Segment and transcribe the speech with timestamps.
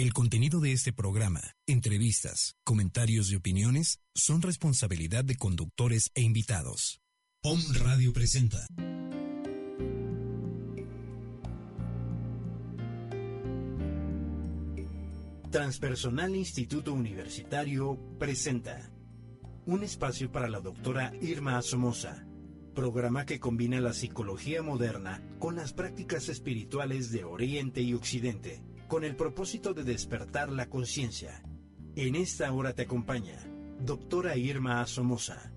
[0.00, 7.02] El contenido de este programa, entrevistas, comentarios y opiniones son responsabilidad de conductores e invitados.
[7.42, 8.66] POM Radio presenta.
[15.50, 18.90] Transpersonal Instituto Universitario presenta
[19.66, 22.26] un espacio para la doctora Irma Somoza,
[22.74, 29.04] programa que combina la psicología moderna con las prácticas espirituales de Oriente y Occidente con
[29.04, 31.44] el propósito de despertar la conciencia.
[31.94, 33.38] En esta hora te acompaña
[33.78, 35.52] doctora Irma Somoza.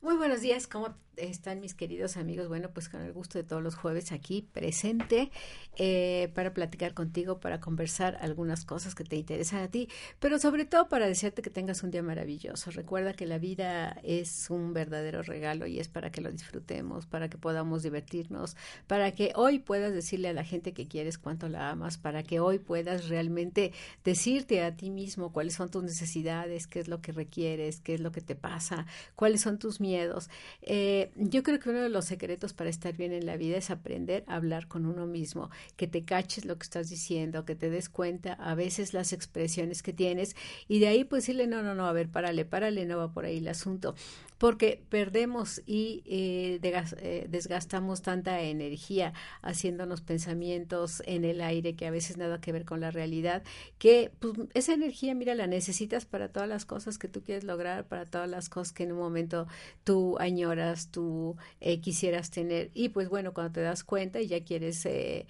[0.00, 2.48] Muy buenos días, ¿cómo están mis queridos amigos?
[2.48, 5.30] Bueno, pues con el gusto de todos los jueves aquí presente
[5.76, 9.88] eh, para platicar contigo, para conversar algunas cosas que te interesan a ti,
[10.18, 12.70] pero sobre todo para desearte que tengas un día maravilloso.
[12.70, 17.28] Recuerda que la vida es un verdadero regalo y es para que lo disfrutemos, para
[17.28, 21.70] que podamos divertirnos, para que hoy puedas decirle a la gente que quieres cuánto la
[21.70, 23.72] amas, para que hoy puedas realmente
[24.04, 28.00] decirte a ti mismo cuáles son tus necesidades, qué es lo que requieres, qué es
[28.00, 30.28] lo que te pasa, cuáles son tus miedos.
[30.62, 33.70] Eh, yo creo que uno de los secretos para estar bien en la vida es
[33.70, 37.70] aprender a hablar con uno mismo, que te caches lo que estás diciendo, que te
[37.70, 40.36] des cuenta a veces las expresiones que tienes
[40.68, 43.24] y de ahí pues decirle, no, no, no, a ver, párale, párale, no va por
[43.24, 43.94] ahí el asunto
[44.40, 51.90] porque perdemos y eh, eh, desgastamos tanta energía haciéndonos pensamientos en el aire que a
[51.90, 53.42] veces nada que ver con la realidad,
[53.76, 57.86] que pues, esa energía, mira, la necesitas para todas las cosas que tú quieres lograr,
[57.86, 59.46] para todas las cosas que en un momento
[59.84, 62.70] tú añoras, tú eh, quisieras tener.
[62.72, 65.26] Y pues bueno, cuando te das cuenta y ya quieres eh,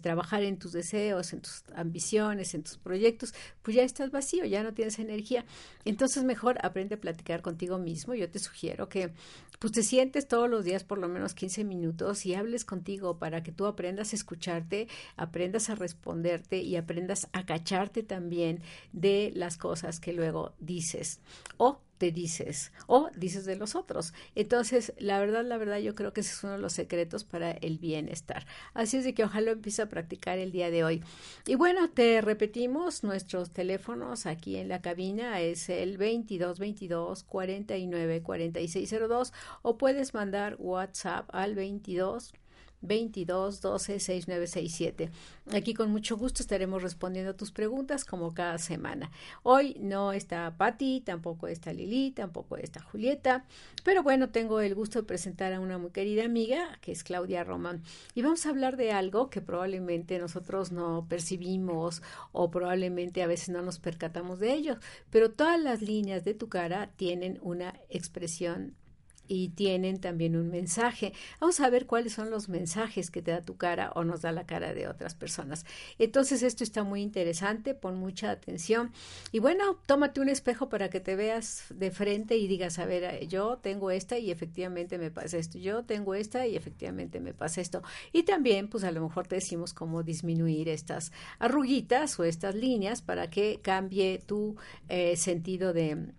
[0.00, 4.64] trabajar en tus deseos, en tus ambiciones, en tus proyectos, pues ya estás vacío, ya
[4.64, 5.44] no tienes energía.
[5.84, 8.14] Entonces mejor aprende a platicar contigo mismo.
[8.14, 9.12] Yo te sugiero que
[9.58, 13.44] pues te sientes todos los días por lo menos 15 minutos y hables contigo para
[13.44, 18.60] que tú aprendas a escucharte, aprendas a responderte y aprendas a cacharte también
[18.92, 21.20] de las cosas que luego dices.
[21.58, 24.12] O te dices o dices de los otros.
[24.34, 27.52] Entonces, la verdad, la verdad, yo creo que ese es uno de los secretos para
[27.52, 28.44] el bienestar.
[28.74, 31.04] Así es de que ojalá empiece a practicar el día de hoy.
[31.46, 38.22] Y bueno, te repetimos nuestros teléfonos aquí en la cabina es el 22 22 49
[38.24, 39.32] 4602
[39.62, 42.32] o puedes mandar WhatsApp al 22
[42.82, 45.10] 22 12 6967.
[45.52, 49.10] Aquí con mucho gusto estaremos respondiendo a tus preguntas como cada semana.
[49.42, 53.44] Hoy no está Patti, tampoco está Lili, tampoco está Julieta,
[53.84, 57.44] pero bueno, tengo el gusto de presentar a una muy querida amiga que es Claudia
[57.44, 57.82] Román
[58.14, 63.48] y vamos a hablar de algo que probablemente nosotros no percibimos o probablemente a veces
[63.48, 64.76] no nos percatamos de ello,
[65.10, 68.74] pero todas las líneas de tu cara tienen una expresión
[69.28, 71.12] y tienen también un mensaje.
[71.40, 74.32] Vamos a ver cuáles son los mensajes que te da tu cara o nos da
[74.32, 75.64] la cara de otras personas.
[75.98, 78.92] Entonces esto está muy interesante, pon mucha atención
[79.30, 83.04] y bueno, tómate un espejo para que te veas de frente y digas, a ver,
[83.04, 87.34] eh, yo tengo esta y efectivamente me pasa esto, yo tengo esta y efectivamente me
[87.34, 87.82] pasa esto.
[88.12, 93.02] Y también, pues a lo mejor te decimos cómo disminuir estas arruguitas o estas líneas
[93.02, 94.56] para que cambie tu
[94.88, 96.12] eh, sentido de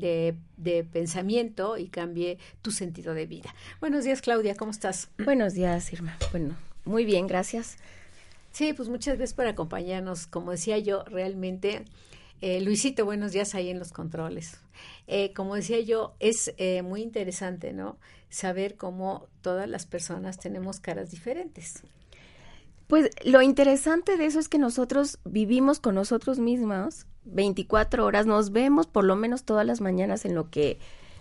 [0.00, 3.54] de, de, pensamiento y cambie tu sentido de vida.
[3.80, 5.08] Buenos días, Claudia, ¿cómo estás?
[5.18, 6.16] Buenos días, Irma.
[6.30, 7.76] Bueno, muy bien, gracias.
[8.52, 10.26] Sí, pues muchas gracias por acompañarnos.
[10.26, 11.84] Como decía yo, realmente,
[12.40, 14.60] eh, Luisito, buenos días ahí en los controles.
[15.06, 17.98] Eh, como decía yo, es eh, muy interesante, ¿no?
[18.28, 21.82] Saber cómo todas las personas tenemos caras diferentes.
[22.86, 28.52] Pues lo interesante de eso es que nosotros vivimos con nosotros mismos 24 horas, nos
[28.52, 30.78] vemos por lo menos todas las mañanas en lo que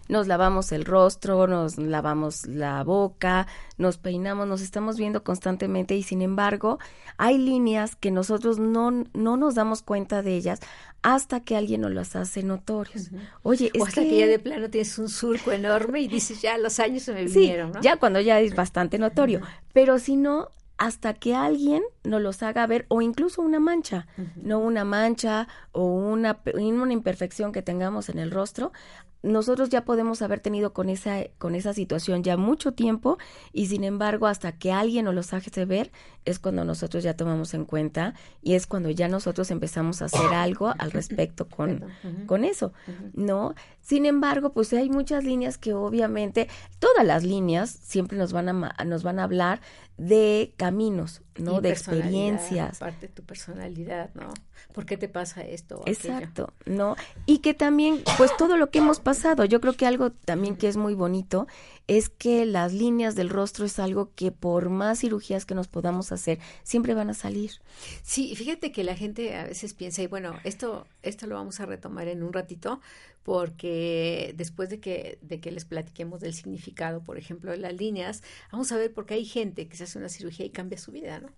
[0.09, 3.47] nos lavamos el rostro, nos lavamos la boca,
[3.77, 6.79] nos peinamos, nos estamos viendo constantemente y sin embargo
[7.17, 10.59] hay líneas que nosotros no, no nos damos cuenta de ellas
[11.01, 13.11] hasta que alguien nos las hace notorios.
[13.43, 14.19] Oye, es hasta que...
[14.19, 17.71] ya de plano tienes un surco enorme y dices, ya los años se me vinieron,
[17.71, 17.81] ¿no?
[17.81, 19.41] ya cuando ya es bastante notorio,
[19.73, 20.49] pero si no,
[20.83, 25.85] hasta que alguien nos los haga ver o incluso una mancha, no una mancha o
[25.85, 28.71] una, una imperfección que tengamos en el rostro,
[29.23, 33.17] nosotros ya podemos haber tenido con esa, con esa situación ya mucho tiempo
[33.53, 35.91] y sin embargo hasta que alguien nos los hace ver
[36.25, 40.33] es cuando nosotros ya tomamos en cuenta y es cuando ya nosotros empezamos a hacer
[40.33, 41.85] algo al respecto con,
[42.25, 42.73] con eso,
[43.13, 43.55] ¿no?
[43.81, 48.83] Sin embargo, pues hay muchas líneas que obviamente, todas las líneas siempre nos van a,
[48.85, 49.61] nos van a hablar
[49.97, 51.61] de caminos, ¿no?
[51.61, 52.79] de experiencias.
[52.79, 54.33] Parte de tu personalidad, ¿no?
[54.73, 55.83] ¿Por qué te pasa esto?
[55.85, 56.95] Exacto, ¿no?
[57.25, 60.67] Y que también, pues todo lo que hemos pasado, yo creo que algo también que
[60.67, 61.47] es muy bonito
[61.87, 66.11] es que las líneas del rostro es algo que por más cirugías que nos podamos
[66.11, 67.51] hacer, siempre van a salir.
[68.03, 71.65] Sí, fíjate que la gente a veces piensa, y bueno, esto, esto lo vamos a
[71.65, 72.79] retomar en un ratito,
[73.23, 78.23] porque después de que, de que les platiquemos del significado, por ejemplo, de las líneas,
[78.51, 80.91] vamos a ver por qué hay gente que se hace una cirugía y cambia su
[80.91, 81.29] vida, ¿no?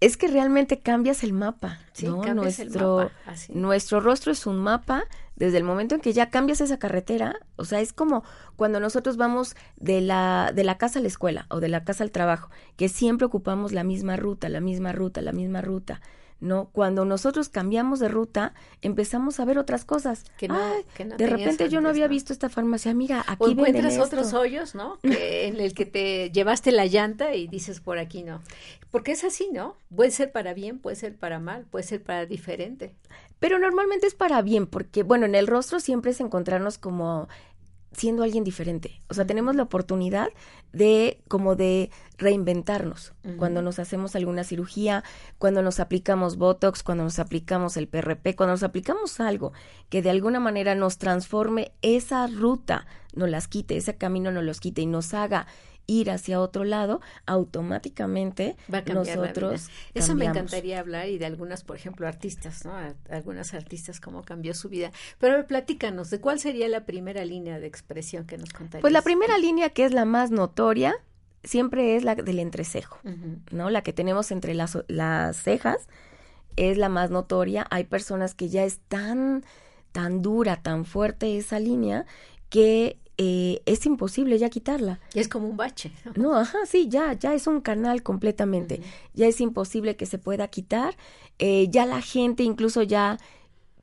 [0.00, 2.24] Es que realmente cambias el mapa, ¿no?
[2.34, 3.10] Nuestro,
[3.50, 5.04] nuestro rostro es un mapa
[5.36, 8.24] desde el momento en que ya cambias esa carretera, o sea, es como
[8.56, 12.04] cuando nosotros vamos de la, de la casa a la escuela o de la casa
[12.04, 16.02] al trabajo, que siempre ocupamos la misma ruta, la misma ruta, la misma ruta.
[16.40, 16.70] ¿No?
[16.72, 20.24] Cuando nosotros cambiamos de ruta, empezamos a ver otras cosas.
[20.36, 20.58] Que no,
[20.96, 24.98] de repente yo no había visto esta farmacia, mira, aquí o encuentras otros hoyos, ¿no?
[25.02, 28.40] en el que te llevaste la llanta y dices por aquí no.
[28.90, 29.76] Porque es así, ¿no?
[29.94, 32.94] Puede ser para bien, puede ser para mal, puede ser para diferente.
[33.38, 37.28] Pero normalmente es para bien, porque bueno, en el rostro siempre es encontrarnos como
[37.92, 39.00] siendo alguien diferente.
[39.08, 40.28] O sea, tenemos la oportunidad
[40.72, 45.02] de como de reinventarnos cuando nos hacemos alguna cirugía,
[45.38, 49.52] cuando nos aplicamos Botox, cuando nos aplicamos el PRP, cuando nos aplicamos algo
[49.88, 54.60] que de alguna manera nos transforme esa ruta, nos las quite, ese camino nos los
[54.60, 55.46] quite y nos haga
[55.90, 58.56] ir hacia otro lado, automáticamente
[58.92, 59.68] nosotros.
[59.92, 62.72] Eso me encantaría hablar y de algunas, por ejemplo, artistas, ¿no?
[63.10, 64.92] Algunas artistas, cómo cambió su vida.
[65.18, 68.82] Pero platícanos, ¿de cuál sería la primera línea de expresión que nos contarías?
[68.82, 70.94] Pues la primera línea que es la más notoria
[71.42, 72.98] siempre es la del entrecejo,
[73.50, 73.70] ¿no?
[73.70, 75.88] La que tenemos entre las, las cejas
[76.56, 77.66] es la más notoria.
[77.70, 79.44] Hay personas que ya es tan,
[79.90, 82.06] tan dura, tan fuerte esa línea
[82.48, 84.98] que eh, es imposible ya quitarla.
[85.12, 85.92] Es como un bache.
[86.16, 88.80] No, ajá, sí, ya, ya es un canal completamente.
[89.12, 90.96] Ya es imposible que se pueda quitar.
[91.38, 93.18] Eh, ya la gente incluso ya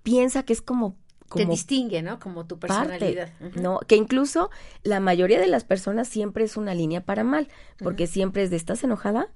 [0.01, 0.95] piensa que es como
[1.29, 2.17] como te distingue, ¿no?
[2.17, 3.29] Como tu personalidad.
[3.61, 4.49] No, que incluso
[4.81, 7.47] la mayoría de las personas siempre es una línea para mal,
[7.77, 9.27] porque siempre es de ¿estás enojada?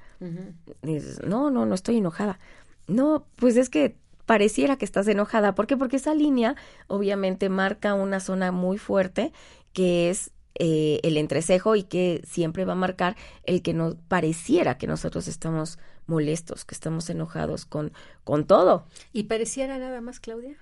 [1.28, 2.40] no, no, no estoy enojada.
[2.88, 5.54] No, pues es que pareciera que estás enojada.
[5.54, 5.76] ¿Por qué?
[5.76, 6.56] Porque esa línea
[6.88, 9.34] obviamente marca una zona muy fuerte
[9.74, 13.16] que es eh, el entrecejo y que siempre va a marcar
[13.46, 18.86] el que nos pareciera que nosotros estamos molestos, que estamos enojados con, con todo.
[19.14, 20.58] ¿Y pareciera nada más, Claudia?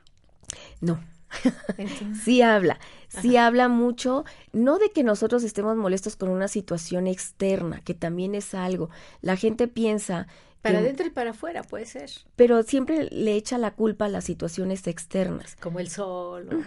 [0.80, 1.00] No.
[2.24, 7.82] sí habla, sí habla mucho, no de que nosotros estemos molestos con una situación externa,
[7.82, 8.90] que también es algo.
[9.22, 10.28] La gente piensa
[10.62, 12.10] para adentro y para afuera puede ser.
[12.36, 15.56] Pero siempre le echa la culpa a las situaciones externas.
[15.56, 16.66] Como el sol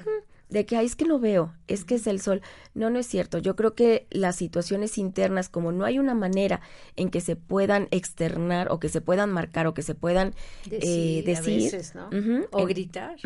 [0.53, 2.43] de que, es que lo veo, es que es el sol.
[2.75, 3.39] No, no es cierto.
[3.39, 6.61] Yo creo que las situaciones internas, como no hay una manera
[6.97, 10.35] en que se puedan externar o que se puedan marcar o que se puedan
[10.69, 13.17] decir, eh, o gritar.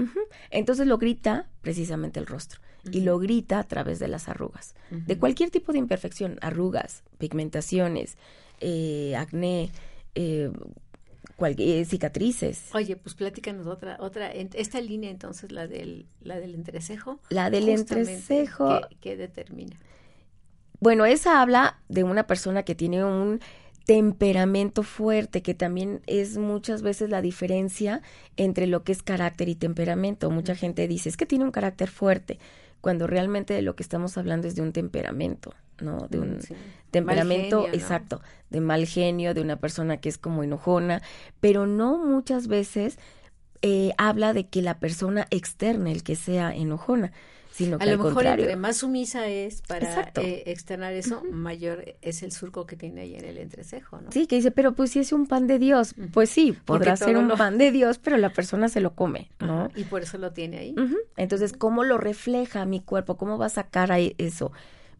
[0.50, 2.60] Entonces lo grita precisamente el rostro
[2.92, 8.16] y lo grita a través de las arrugas, de cualquier tipo de imperfección, arrugas, pigmentaciones,
[8.60, 9.72] eh, acné,
[10.14, 10.52] eh,
[11.36, 12.74] cualquier, cicatrices.
[12.74, 17.20] Oye, pues platícanos otra, otra, esta línea entonces, la del, la del entrecejo.
[17.28, 18.80] La del entrecejo.
[19.00, 19.78] ¿qué, determina?
[20.80, 23.40] Bueno, esa habla de una persona que tiene un
[23.84, 28.02] temperamento fuerte, que también es muchas veces la diferencia
[28.36, 30.30] entre lo que es carácter y temperamento.
[30.30, 32.38] Mucha gente dice, es que tiene un carácter fuerte,
[32.80, 35.54] cuando realmente de lo que estamos hablando es de un temperamento.
[35.80, 36.06] ¿No?
[36.08, 36.38] De un
[36.90, 41.02] temperamento exacto, de mal genio, de una persona que es como enojona,
[41.40, 42.98] pero no muchas veces
[43.62, 47.12] eh, habla de que la persona externa, el que sea enojona,
[47.56, 52.22] sino que a lo mejor entre más sumisa es para eh, externar eso, mayor es
[52.22, 54.12] el surco que tiene ahí en el entrecejo, ¿no?
[54.12, 57.16] Sí, que dice, pero pues si es un pan de Dios, pues sí, podrá ser
[57.16, 59.70] un pan de Dios, pero la persona se lo come, ¿no?
[59.74, 60.74] y por eso lo tiene ahí.
[61.16, 63.16] Entonces, ¿cómo lo refleja mi cuerpo?
[63.16, 64.52] ¿Cómo va a sacar ahí eso?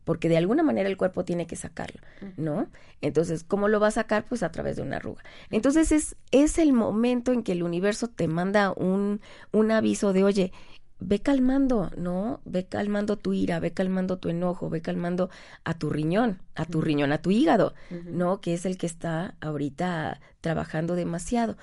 [0.06, 2.00] Porque de alguna manera el cuerpo tiene que sacarlo,
[2.36, 2.68] ¿no?
[3.00, 4.24] Entonces, ¿cómo lo va a sacar?
[4.24, 5.24] Pues a través de una arruga.
[5.50, 9.20] Entonces, es, es el momento en que el universo te manda un,
[9.50, 10.52] un aviso de, oye,
[11.00, 12.40] ve calmando, ¿no?
[12.44, 15.28] Ve calmando tu ira, ve calmando tu enojo, ve calmando
[15.64, 18.40] a tu riñón, a tu riñón, a tu hígado, ¿no?
[18.40, 21.56] Que es el que está ahorita trabajando demasiado.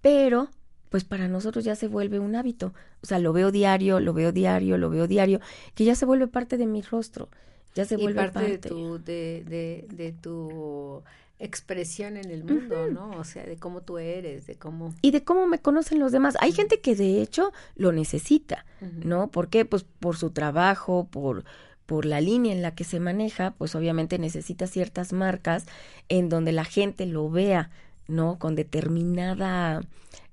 [0.00, 0.50] Pero
[0.88, 2.74] pues para nosotros ya se vuelve un hábito.
[3.02, 5.40] O sea, lo veo diario, lo veo diario, lo veo diario,
[5.74, 7.28] que ya se vuelve parte de mi rostro
[7.74, 11.02] ya se vuelve parte, De, tu, de, de, tu
[11.38, 13.10] expresión en el mundo, ¿no?
[13.18, 14.94] O sea, de cómo tú eres, de cómo...
[15.02, 16.36] Y de cómo me conocen los demás.
[16.40, 19.28] Hay gente que de hecho lo necesita, ¿no?
[19.28, 19.64] ¿Por qué?
[19.64, 21.44] Pues por su trabajo, por
[21.88, 25.64] por la línea en la que se maneja, pues obviamente necesita ciertas marcas
[26.10, 27.70] en donde la gente lo vea,
[28.06, 28.38] ¿no?
[28.38, 29.80] Con determinada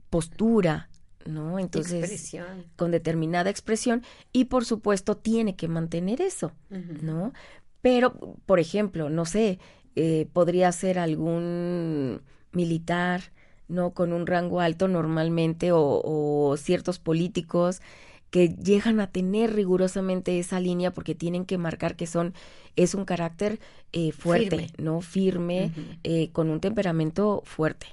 [0.10, 0.90] postura,
[1.26, 1.60] ¿no?
[1.60, 2.36] Entonces,
[2.76, 7.34] con determinada expresión y por supuesto tiene que mantener eso, ¿no?
[7.82, 9.60] Pero, por ejemplo, no sé,
[9.96, 13.32] eh, podría ser algún militar,
[13.68, 13.92] ¿no?
[13.92, 17.82] Con un rango alto normalmente o, ciertos políticos
[18.30, 22.34] que llegan a tener rigurosamente esa línea porque tienen que marcar que son
[22.76, 23.60] es un carácter
[23.94, 25.72] eh, fuerte, no firme,
[26.04, 27.88] eh, con un temperamento fuerte.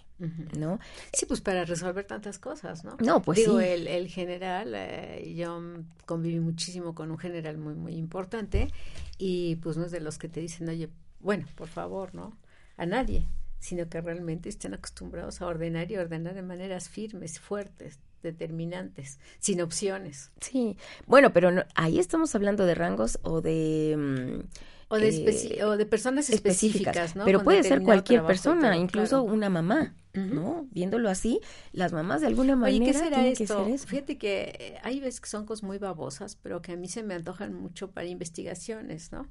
[0.59, 0.79] ¿No?
[1.13, 2.97] Sí, pues para resolver tantas cosas, ¿no?
[3.01, 3.67] No, pues Digo, sí.
[3.67, 5.61] el, el general, eh, yo
[6.07, 8.71] conviví muchísimo con un general muy, muy importante
[9.19, 10.89] y pues no es de los que te dicen, oye,
[11.21, 12.37] bueno, por favor, ¿no?
[12.77, 13.27] A nadie,
[13.59, 19.61] sino que realmente estén acostumbrados a ordenar y ordenar de maneras firmes, fuertes, determinantes, sin
[19.61, 20.31] opciones.
[20.41, 20.77] Sí,
[21.07, 23.97] bueno, pero ahí estamos hablando de rangos o de...
[23.97, 24.49] Mm,
[24.93, 27.25] o de, eh, o de personas específicas, ¿no?
[27.25, 30.67] Pero puede ser cualquier persona, incluso una mamá, ¿no?
[30.71, 31.41] Viéndolo así,
[31.73, 33.43] las mamás de alguna manera Oye, ¿qué será tienen esto?
[33.43, 33.87] que ser eso.
[33.87, 37.03] Fíjate que eh, hay veces que son cosas muy babosas, pero que a mí se
[37.03, 39.31] me antojan mucho para investigaciones, ¿no?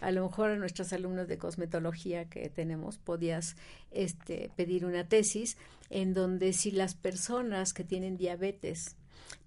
[0.00, 3.56] A lo mejor a nuestros alumnos de cosmetología que tenemos podías
[3.90, 5.58] este, pedir una tesis
[5.90, 8.96] en donde si las personas que tienen diabetes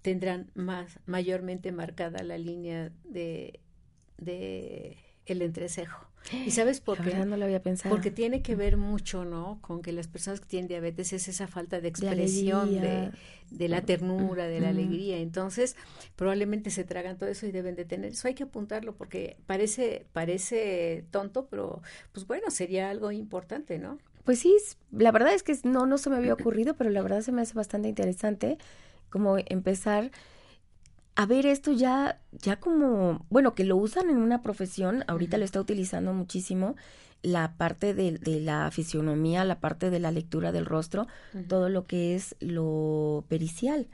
[0.02, 3.60] tendrán más mayormente marcada la línea de,
[4.18, 6.06] de el entrecejo.
[6.32, 7.14] ¿Y sabes por qué?
[7.14, 7.94] no lo había pensado.
[7.94, 9.58] Porque tiene que ver mucho, ¿no?
[9.60, 13.10] Con que las personas que tienen diabetes es esa falta de expresión de,
[13.50, 15.18] de, la ternura, de la alegría.
[15.18, 15.76] Entonces,
[16.16, 18.28] probablemente se tragan todo eso y deben de tener eso.
[18.28, 23.98] Hay que apuntarlo porque parece, parece tonto, pero pues bueno, sería algo importante, ¿no?
[24.24, 24.56] Pues sí,
[24.90, 27.42] la verdad es que no, no se me había ocurrido, pero la verdad se me
[27.42, 28.56] hace bastante interesante
[29.10, 30.10] como empezar
[31.16, 35.44] a ver esto ya, ya como, bueno, que lo usan en una profesión, ahorita lo
[35.44, 36.76] está utilizando muchísimo,
[37.22, 41.06] la parte de, de, la fisionomía, la parte de la lectura del rostro,
[41.48, 43.88] todo lo que es lo pericial,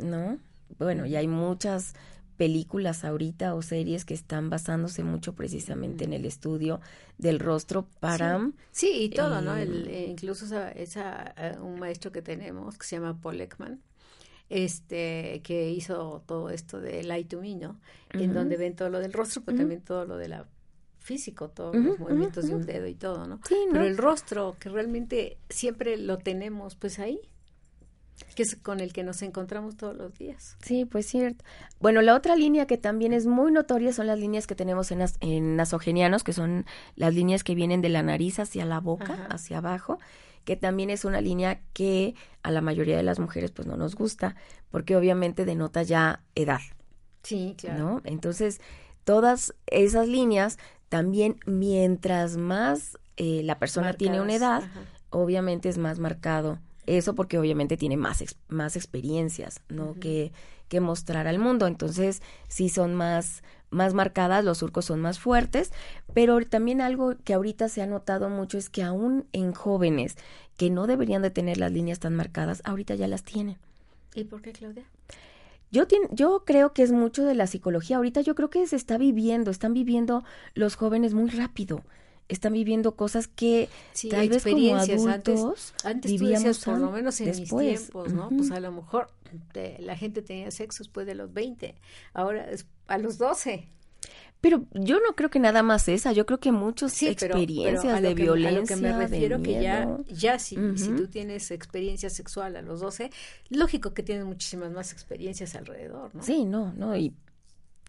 [0.00, 0.38] ¿no?
[0.78, 1.94] Bueno, y hay muchas
[2.36, 6.80] películas ahorita o series que están basándose mucho precisamente en el estudio
[7.18, 8.52] del rostro para...
[8.70, 9.56] Sí, y todo, ¿no?
[9.56, 13.80] El, eh, incluso esa, esa, uh, un maestro que tenemos que se llama Paul Ekman,
[14.50, 17.70] este que hizo todo esto de Light to Me, ¿no?
[17.70, 17.74] Uh
[18.18, 18.22] -huh.
[18.22, 19.62] En donde ven todo lo del rostro, pero uh -huh.
[19.62, 20.46] también todo lo de la
[20.98, 23.40] físico, todos uh -huh, los movimientos de un dedo y todo, ¿no?
[23.46, 23.72] Sí, ¿no?
[23.72, 27.20] Pero el rostro, que realmente siempre lo tenemos pues ahí,
[28.34, 30.56] que es con el que nos encontramos todos los días.
[30.62, 31.44] Sí, pues cierto.
[31.80, 34.98] Bueno, la otra línea que también es muy notoria son las líneas que tenemos en,
[34.98, 39.14] nas en nasogenianos, que son las líneas que vienen de la nariz hacia la boca,
[39.14, 39.26] Ajá.
[39.26, 39.98] hacia abajo
[40.44, 43.94] que también es una línea que a la mayoría de las mujeres pues no nos
[43.94, 44.36] gusta,
[44.70, 46.60] porque obviamente denota ya edad.
[47.22, 47.78] Sí, claro.
[47.78, 48.00] ¿no?
[48.04, 48.60] Entonces,
[49.04, 53.98] todas esas líneas también mientras más eh, la persona Marcadas.
[53.98, 54.80] tiene una edad, Ajá.
[55.10, 59.90] obviamente es más marcado eso porque obviamente tiene más, ex, más experiencias, ¿no?
[59.90, 59.98] Uh -huh.
[60.00, 60.32] que,
[60.68, 61.66] que mostrar al mundo.
[61.66, 65.72] Entonces, sí son más, más marcadas, los surcos son más fuertes,
[66.14, 70.16] pero también algo que ahorita se ha notado mucho es que aún en jóvenes
[70.56, 73.56] que no deberían de tener las líneas tan marcadas, ahorita ya las tienen.
[74.14, 74.84] ¿Y por qué, Claudia?
[75.70, 77.98] Yo, yo creo que es mucho de la psicología.
[77.98, 81.82] Ahorita yo creo que se está viviendo, están viviendo los jóvenes muy rápido
[82.28, 87.20] están viviendo cosas que sí, tal vez como adultos antes, antes vivíamos por lo menos
[87.20, 87.66] en después.
[87.66, 88.26] mis tiempos, ¿no?
[88.26, 88.36] Uh -huh.
[88.36, 89.10] Pues a lo mejor
[89.52, 91.74] te, la gente tenía sexo después de los 20,
[92.12, 93.68] ahora es a los 12.
[94.40, 97.96] Pero yo no creo que nada más esa, yo creo que muchas sí, experiencias pero,
[97.96, 98.58] pero de que, violencia.
[98.58, 100.76] A lo que me refiero que ya, si, uh -huh.
[100.76, 103.10] si tú tienes experiencia sexual a los 12,
[103.48, 106.22] lógico que tienes muchísimas más experiencias alrededor, ¿no?
[106.22, 107.12] Sí, no, no, y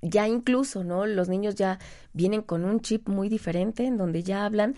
[0.02, 1.06] ya incluso, ¿no?
[1.06, 1.80] Los niños ya
[2.14, 4.76] vienen con un chip muy diferente en donde ya hablan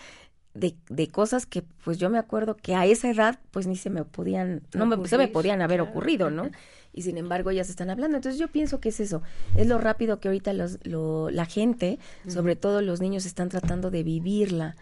[0.54, 3.90] de, de cosas que pues yo me acuerdo que a esa edad pues ni se
[3.90, 5.92] me podían, no me, se me podían haber claro.
[5.92, 6.50] ocurrido, ¿no?
[6.94, 8.18] Y sin embargo ellas están hablando.
[8.18, 9.22] Entonces yo pienso que es eso,
[9.56, 12.32] es lo rápido que ahorita los, lo, la gente, uh -huh.
[12.34, 14.76] sobre todo los niños, están tratando de vivirla,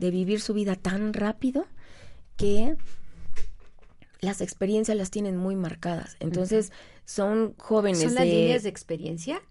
[0.00, 1.66] de vivir su vida tan rápido
[2.36, 2.76] que
[4.20, 6.16] las experiencias las tienen muy marcadas.
[6.18, 6.91] Entonces uh -huh.
[7.04, 8.00] Son jóvenes.
[8.00, 8.30] ¿Son las de...
[8.30, 9.42] líneas de experiencia?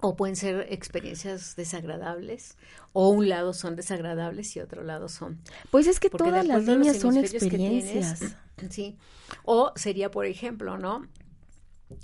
[0.00, 2.56] O pueden ser experiencias desagradables,
[2.92, 5.40] o un lado son desagradables y otro lado son.
[5.70, 8.18] Pues es que Porque todas las líneas son experiencias.
[8.20, 8.36] Tienes,
[8.74, 8.96] sí.
[9.44, 11.06] O sería, por ejemplo, ¿no?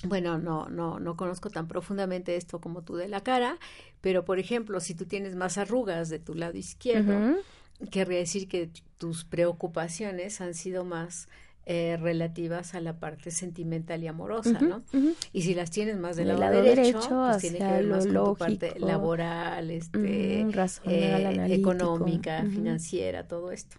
[0.04, 3.58] Bueno, no, no, no conozco tan profundamente esto como tú de la cara,
[4.00, 7.36] pero por ejemplo, si tú tienes más arrugas de tu lado izquierdo, uh
[7.80, 7.90] -huh.
[7.90, 11.28] querría decir que tus preocupaciones han sido más
[11.68, 14.84] eh, relativas a la parte sentimental y amorosa, ¿no?
[15.32, 18.36] Y si las tienes más del lado, derecho, pues tiene que ver más con tu
[18.36, 23.76] parte laboral, este, eh, económica, financiera, todo esto.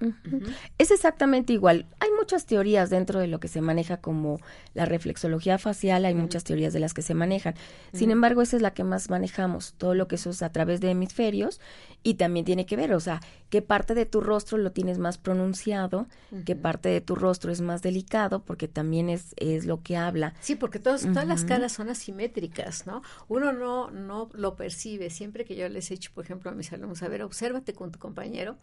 [0.78, 1.86] Es exactamente igual.
[2.02, 4.42] Hay muchas teorías dentro de lo que se maneja como
[4.74, 7.56] la reflexología facial, hay muchas teorías de las que se manejan.
[7.94, 10.82] Sin embargo, esa es la que más manejamos, todo lo que eso es a través
[10.82, 11.62] de hemisferios
[12.04, 15.18] y también tiene que ver, o sea, qué parte de tu rostro lo tienes más
[15.18, 16.08] pronunciado,
[16.46, 20.34] qué parte de tu rostro es más delicado, porque también es, es lo que habla.
[20.40, 23.02] Sí, porque todas las caras son asimétricas, ¿no?
[23.28, 25.10] Uno no, no lo percibe.
[25.10, 27.92] Siempre que yo les he dicho, por ejemplo, a mis alumnos, a ver, obsérvate con
[27.92, 28.58] tu compañero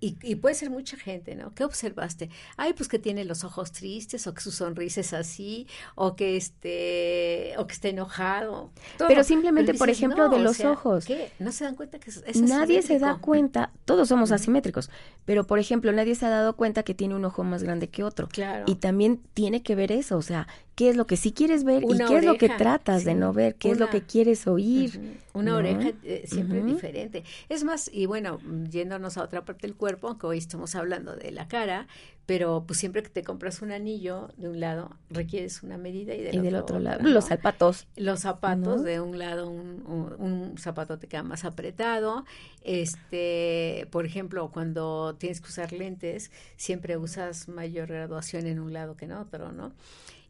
[0.00, 1.52] y, y, puede ser mucha gente, ¿no?
[1.54, 2.30] ¿Qué observaste?
[2.56, 6.36] Ay, pues que tiene los ojos tristes, o que su sonrisa es así, o que
[6.36, 8.70] esté, o que está enojado.
[8.96, 11.04] Pero simplemente, por ejemplo, de los ojos.
[11.04, 11.32] ¿qué?
[11.40, 14.88] No se dan cuenta que es, Nadie se da cuenta, todos somos asimétricos,
[15.24, 18.04] pero por ejemplo, nadie se ha dado cuenta que tiene un ojo más grande que
[18.04, 18.28] otro.
[18.28, 18.64] Claro.
[18.68, 20.46] Y también tiene que ver eso, o sea,
[20.78, 23.32] qué es lo que sí quieres ver y qué es lo que tratas de no
[23.32, 25.18] ver, qué es lo que quieres oír.
[25.34, 27.24] Una oreja eh, siempre diferente.
[27.48, 28.38] Es más, y bueno,
[28.70, 31.88] yéndonos a otra parte del cuerpo, aunque hoy estamos hablando de la cara,
[32.26, 36.22] pero pues siempre que te compras un anillo de un lado requieres una medida y
[36.22, 39.82] del, otro, lado los zapatos los zapatos de un lado un,
[40.18, 42.24] un, zapato te queda más apretado.
[42.62, 48.94] Este por ejemplo cuando tienes que usar lentes siempre usas mayor graduación en un lado
[48.94, 49.72] que en otro no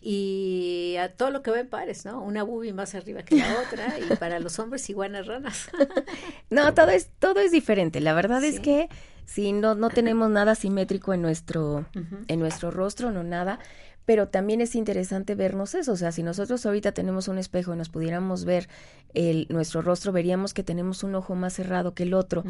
[0.01, 2.23] y a todo lo que va en pares, ¿no?
[2.23, 5.69] Una bubi más arriba que la otra y para los hombres iguanas ranas.
[6.51, 8.01] no, todo es todo es diferente.
[8.01, 8.89] La verdad es que
[9.25, 11.87] si no no tenemos nada simétrico en nuestro
[12.29, 13.59] en nuestro rostro, no nada,
[14.05, 17.77] pero también es interesante vernos eso, o sea, si nosotros ahorita tenemos un espejo y
[17.77, 18.69] nos pudiéramos ver
[19.13, 22.43] el nuestro rostro, veríamos que tenemos un ojo más cerrado que el otro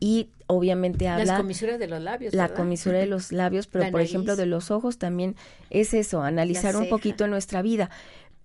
[0.00, 4.00] y obviamente habla las comisuras de los labios la comisura de los labios pero por
[4.00, 5.34] ejemplo de los ojos también
[5.70, 7.90] es eso analizar un poquito nuestra vida.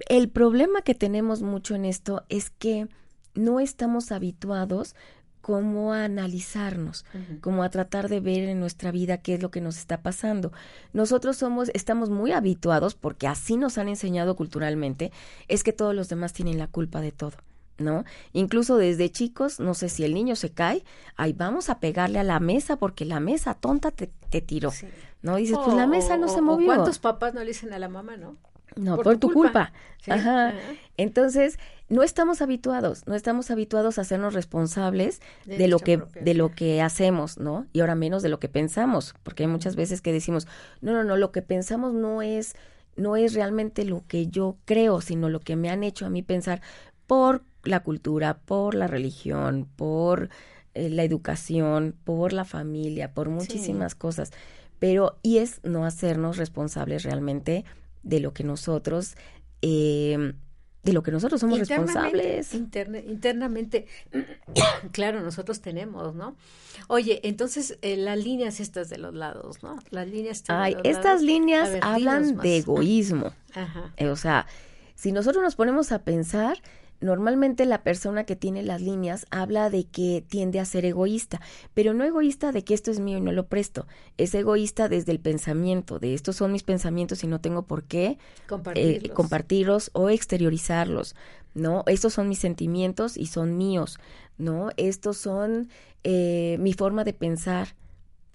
[0.10, 2.88] El problema que tenemos mucho en esto es que
[3.36, 4.96] no estamos habituados
[5.42, 7.06] como a analizarnos,
[7.42, 10.52] como a tratar de ver en nuestra vida qué es lo que nos está pasando.
[10.94, 15.12] Nosotros somos, estamos muy habituados, porque así nos han enseñado culturalmente,
[15.48, 17.34] es que todos los demás tienen la culpa de todo.
[17.82, 18.06] ¿No?
[18.34, 20.84] Incluso desde chicos, no sé si el niño se cae,
[21.16, 24.08] ahí vamos a pegarle a la mesa porque la mesa tonta te,
[24.42, 24.72] tiró,
[25.22, 25.36] ¿no?
[25.36, 26.68] Dices, pues la mesa no se movió.
[26.68, 28.38] ¿Cuántos papás no le dicen a la mamá, no?
[28.76, 29.74] No, por, tu culpa.
[30.08, 30.54] Ajá.
[30.96, 36.52] Entonces, no estamos habituados, no estamos habituados a hacernos responsables de, lo que de lo
[36.52, 37.66] que hacemos, ¿no?
[37.74, 40.48] Y ahora menos de lo que pensamos, porque hay muchas veces que decimos,
[40.80, 42.56] "No, no, no, lo que pensamos no es
[42.96, 46.24] no es realmente lo que yo creo, sino lo que me han hecho a mí
[46.24, 46.62] pensar
[47.08, 50.30] por la cultura, por la religión, por
[50.74, 54.32] eh, la educación, por la familia, por muchísimas cosas.
[54.80, 57.66] Pero, y es no hacernos responsables realmente
[58.04, 59.16] de lo que nosotros,
[59.62, 60.34] eh,
[60.84, 62.54] de lo que nosotros somos responsables.
[62.54, 63.86] internamente,
[64.92, 66.36] claro, nosotros tenemos, ¿no?
[66.88, 69.78] Oye, entonces eh, las líneas estas de los lados, ¿no?
[69.92, 70.44] Las líneas.
[70.48, 73.34] Ay, estas líneas hablan de egoísmo.
[73.54, 73.94] Ajá.
[74.10, 74.48] o sea,
[74.96, 76.62] si nosotros nos ponemos a pensar,
[77.02, 81.42] Normalmente la persona que tiene las líneas habla de que tiende a ser egoísta,
[81.74, 83.88] pero no egoísta de que esto es mío y no lo presto,
[84.18, 88.20] es egoísta desde el pensamiento, de estos son mis pensamientos y no tengo por qué
[88.76, 91.16] eh, compartirlos, o exteriorizarlos,
[91.56, 91.84] ¿no?
[91.88, 94.00] Estos son mis sentimientos y son míos,
[94.38, 94.70] ¿no?
[94.78, 95.70] Estos son
[96.04, 97.76] eh, mi forma de pensar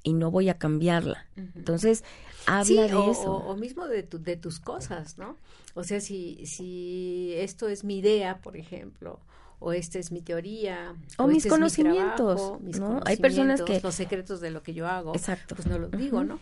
[0.02, 1.26] y no voy a cambiarla.
[1.36, 2.04] Entonces,
[2.46, 3.32] habla de eso.
[3.32, 5.36] O, mismo de, de tus cosas, ¿no?
[5.74, 9.20] O sea, si, si esto es mi idea, por ejemplo,
[9.58, 13.00] o esta es mi teoría, o, mis, este conocimientos, ¿no?
[13.04, 15.54] Hay personas que los secretos de lo que yo hago, Exacto.
[15.54, 16.38] pues no los digo, ¿no?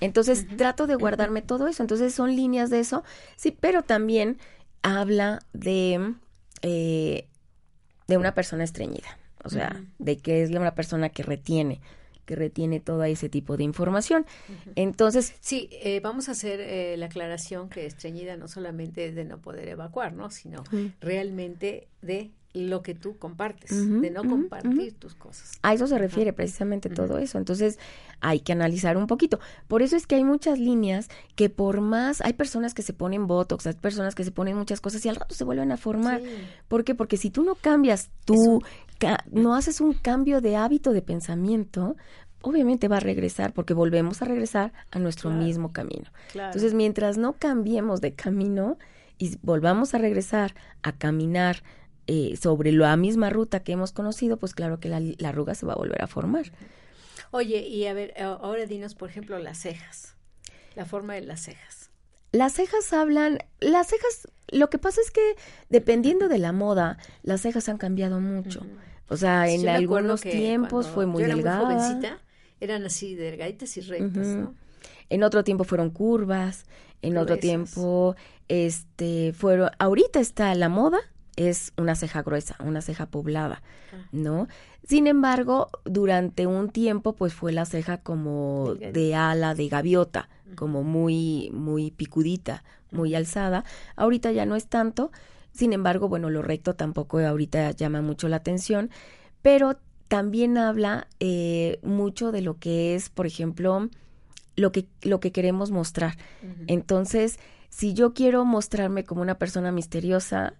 [0.00, 1.82] Entonces trato de guardarme todo eso.
[1.82, 3.04] Entonces son líneas de eso,
[3.36, 4.38] sí, pero también
[4.82, 6.14] habla de
[6.62, 7.28] eh,
[8.06, 11.80] de una persona estreñida, o sea, de que es una persona que retiene
[12.30, 14.24] que retiene todo ese tipo de información.
[14.76, 15.34] Entonces...
[15.40, 19.38] Sí, eh, vamos a hacer eh, la aclaración que estreñida no solamente es de no
[19.38, 20.30] poder evacuar, ¿no?
[20.30, 20.62] Sino
[21.00, 25.52] realmente de lo que tú compartes, de no compartir tus cosas.
[25.62, 27.38] A eso se refiere precisamente todo eso.
[27.38, 27.78] Entonces
[28.20, 29.38] hay que analizar un poquito.
[29.68, 33.28] Por eso es que hay muchas líneas que por más, hay personas que se ponen
[33.28, 36.20] botox, hay personas que se ponen muchas cosas y al rato se vuelven a formar.
[36.66, 36.94] ¿Por qué?
[36.94, 38.62] Porque si tú no cambias tú,
[39.30, 41.96] no haces un cambio de hábito de pensamiento,
[42.42, 46.10] obviamente va a regresar porque volvemos a regresar a nuestro mismo camino.
[46.34, 48.76] Entonces, mientras no cambiemos de camino
[49.18, 51.62] y volvamos a regresar a caminar
[52.12, 55.74] eh, sobre la misma ruta que hemos conocido, pues claro que la, arruga se va
[55.74, 56.46] a volver a formar.
[57.30, 60.16] Oye, y a ver, ahora dinos, por ejemplo, las cejas.
[60.74, 61.90] La forma de las cejas.
[62.32, 65.36] Las cejas hablan, las cejas, lo que pasa es que
[65.68, 68.66] dependiendo de la moda, las cejas han cambiado mucho.
[69.08, 72.18] O sea, en algunos tiempos fue muy delgada.
[72.58, 74.56] eran así delgaditas y rectas, ¿no?
[75.10, 76.64] En otro tiempo fueron curvas,
[77.02, 78.16] en otro tiempo,
[78.48, 80.98] este, fueron, ahorita está la moda,
[81.36, 83.62] es una ceja gruesa, una ceja poblada,
[83.92, 84.08] ah.
[84.12, 84.48] ¿no?
[84.84, 90.82] Sin embargo, durante un tiempo, pues fue la ceja como de ala de gaviota, como
[90.82, 93.64] muy, muy picudita, muy alzada.
[93.96, 95.12] Ahorita ya no es tanto.
[95.52, 98.90] Sin embargo, bueno, lo recto tampoco ahorita llama mucho la atención,
[99.42, 103.88] pero también habla eh, mucho de lo que es, por ejemplo,
[104.56, 106.16] lo que, lo que queremos mostrar.
[106.66, 107.38] Entonces,
[107.68, 110.54] si yo quiero mostrarme como una persona misteriosa,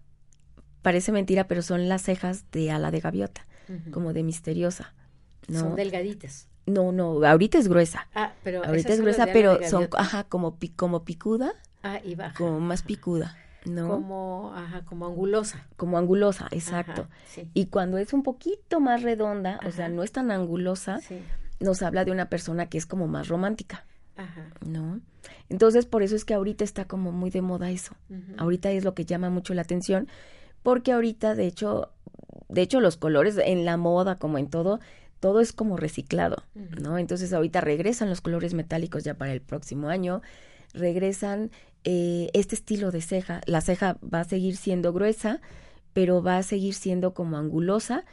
[0.82, 3.46] parece mentira, pero son las cejas de ala de gaviota
[3.92, 4.94] como de misteriosa.
[5.48, 5.60] ¿no?
[5.60, 6.48] Son delgaditas.
[6.66, 8.08] No, no, ahorita es gruesa.
[8.14, 11.52] Ah, pero ahorita es gruesa, pero son, ajá, como, como picuda.
[11.82, 12.34] Ah, y baja.
[12.36, 13.88] Como más picuda, ¿no?
[13.88, 15.66] Como, ajá, como angulosa.
[15.76, 17.08] Como angulosa, exacto.
[17.54, 21.00] Y cuando es un poquito más redonda, o sea, no es tan angulosa,
[21.58, 23.86] nos habla de una persona que es como más romántica.
[24.16, 24.50] Ajá.
[24.64, 25.00] ¿No?
[25.48, 27.94] Entonces, por eso es que ahorita está como muy de moda eso.
[28.36, 30.08] Ahorita es lo que llama mucho la atención,
[30.62, 31.90] porque ahorita, de hecho,
[32.48, 34.80] de hecho los colores en la moda como en todo
[35.20, 36.44] todo es como reciclado,
[36.80, 36.96] ¿no?
[36.96, 40.22] Entonces ahorita regresan los colores metálicos ya para el próximo año,
[40.72, 41.50] regresan
[41.84, 45.40] eh, este estilo de ceja, la ceja va a seguir siendo gruesa,
[45.92, 48.04] pero va a seguir siendo como angulosa,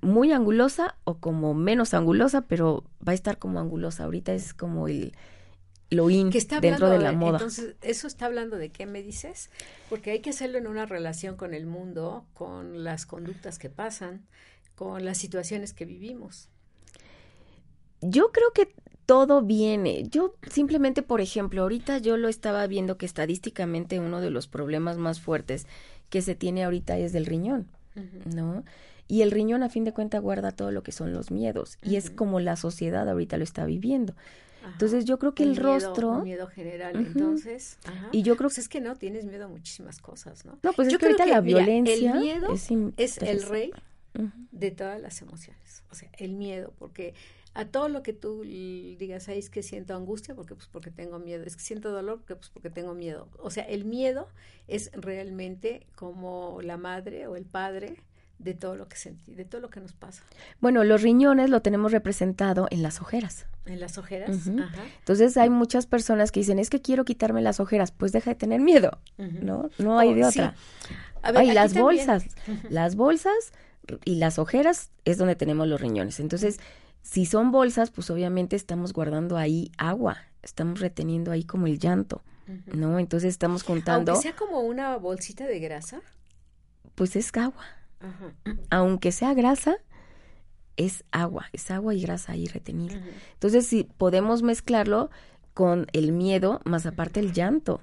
[0.00, 4.04] muy angulosa o como menos angulosa, pero va a estar como angulosa.
[4.04, 5.12] Ahorita es como el,
[5.92, 7.38] lo in dentro de la moda.
[7.38, 9.50] Entonces, ¿eso está hablando de qué me dices?
[9.90, 14.26] Porque hay que hacerlo en una relación con el mundo, con las conductas que pasan,
[14.74, 16.48] con las situaciones que vivimos.
[18.00, 18.74] Yo creo que
[19.04, 20.04] todo viene.
[20.08, 24.96] Yo simplemente, por ejemplo, ahorita yo lo estaba viendo que estadísticamente uno de los problemas
[24.96, 25.66] más fuertes
[26.08, 27.68] que se tiene ahorita es del riñón,
[28.34, 28.64] ¿no?
[29.08, 31.96] Y el riñón a fin de cuentas guarda todo lo que son los miedos y
[31.96, 34.14] es como la sociedad ahorita lo está viviendo.
[34.64, 36.20] Entonces yo creo que el, rostro...
[36.20, 37.78] miedo general, entonces...
[38.12, 40.58] Y yo creo pues es que no, tienes miedo a muchísimas cosas, ¿no?
[40.62, 42.12] No, pues yo es que ahorita la violencia...
[42.12, 42.54] el miedo
[42.96, 43.72] es, el rey
[44.50, 45.82] de todas las emociones.
[45.90, 47.14] O sea, el miedo, porque
[47.54, 51.18] a todo lo que tú digas, ahí es que siento angustia porque pues porque tengo
[51.18, 53.28] miedo, es que siento dolor porque pues porque tengo miedo.
[53.38, 54.28] O sea, el miedo
[54.68, 57.96] es realmente como la madre o el padre
[58.42, 60.22] de todo lo que sentí, de todo lo que nos pasa.
[60.60, 63.46] Bueno, los riñones lo tenemos representado en las ojeras.
[63.64, 64.48] En las ojeras.
[64.48, 64.84] Ajá.
[64.98, 68.36] Entonces hay muchas personas que dicen, es que quiero quitarme las ojeras, pues deja de
[68.36, 69.70] tener miedo, ¿no?
[69.78, 70.54] No hay de otra.
[71.22, 72.24] hay las bolsas,
[72.68, 73.52] las bolsas
[74.04, 76.18] y las ojeras es donde tenemos los riñones.
[76.18, 76.58] Entonces,
[77.02, 82.22] si son bolsas, pues obviamente estamos guardando ahí agua, estamos reteniendo ahí como el llanto,
[82.74, 82.98] ¿no?
[82.98, 84.12] Entonces estamos juntando...
[84.12, 86.00] Aunque sea como una bolsita de grasa.
[86.96, 87.64] Pues es agua.
[88.70, 89.76] Aunque sea grasa,
[90.76, 93.00] es agua, es agua y grasa ahí retenida.
[93.34, 95.10] Entonces, si podemos mezclarlo
[95.54, 97.80] con el miedo, más aparte el llanto,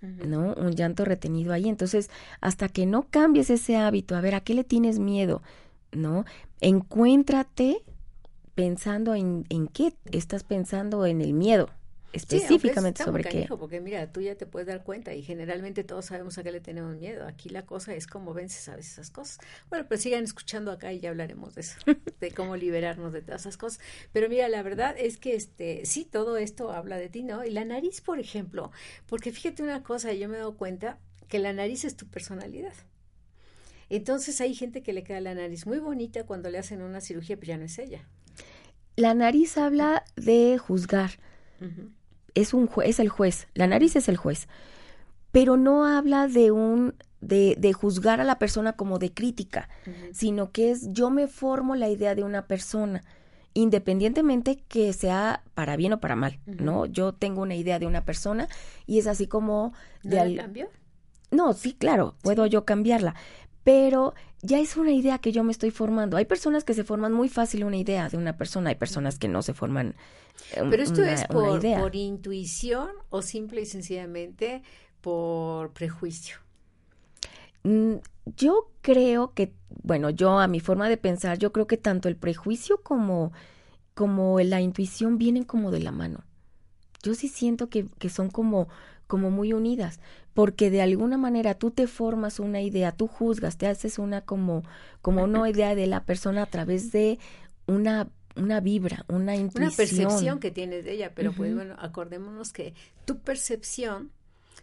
[0.00, 0.54] ¿no?
[0.54, 1.68] Un llanto retenido ahí.
[1.68, 5.42] Entonces, hasta que no cambies ese hábito, a ver, ¿a qué le tienes miedo?
[5.92, 6.24] ¿No?
[6.60, 7.82] Encuéntrate
[8.54, 11.70] pensando en, en qué estás pensando en el miedo
[12.12, 13.46] específicamente sobre qué.
[13.48, 16.60] Porque mira, tú ya te puedes dar cuenta y generalmente todos sabemos a qué le
[16.60, 17.26] tenemos miedo.
[17.26, 19.38] Aquí la cosa es cómo vences a veces esas cosas.
[19.68, 21.78] Bueno, pero sigan escuchando acá y ya hablaremos de eso,
[22.20, 23.80] de cómo liberarnos de todas esas cosas.
[24.12, 27.44] Pero mira, la verdad es que este sí todo esto habla de ti, ¿no?
[27.44, 28.70] Y la nariz, por ejemplo,
[29.06, 32.74] porque fíjate una cosa, yo me he dado cuenta que la nariz es tu personalidad.
[33.90, 37.36] Entonces hay gente que le queda la nariz muy bonita cuando le hacen una cirugía,
[37.36, 38.06] pero ya no es ella.
[38.96, 41.12] La nariz habla de juzgar
[42.34, 44.48] es un es el juez, la nariz es el juez,
[45.32, 49.68] pero no habla de un de, de juzgar a la persona como de crítica,
[50.12, 53.02] sino que es yo me formo la idea de una persona
[53.54, 56.86] independientemente que sea para bien o para mal, ¿no?
[56.86, 58.48] Yo tengo una idea de una persona
[58.86, 59.72] y es así como
[60.04, 60.36] de al...
[60.36, 60.68] cambio?
[61.30, 63.14] No, sí, claro, puedo yo cambiarla,
[63.68, 66.16] pero ya es una idea que yo me estoy formando.
[66.16, 69.28] Hay personas que se forman muy fácil una idea de una persona, hay personas que
[69.28, 69.94] no se forman.
[70.54, 74.62] Eh, Pero esto es por, por intuición o simple y sencillamente
[75.02, 76.36] por prejuicio.
[77.62, 77.96] Mm,
[78.38, 79.52] yo creo que,
[79.82, 83.34] bueno, yo a mi forma de pensar, yo creo que tanto el prejuicio como,
[83.92, 86.24] como la intuición vienen como de la mano.
[87.02, 88.68] Yo sí siento que, que son como,
[89.08, 89.98] como muy unidas,
[90.34, 94.62] porque de alguna manera tú te formas una idea, tú juzgas, te haces una como,
[95.02, 97.18] como una idea de la persona a través de
[97.66, 99.64] una, una vibra, una intuición.
[99.66, 104.12] Una percepción que tienes de ella, pero pues bueno, acordémonos que tu percepción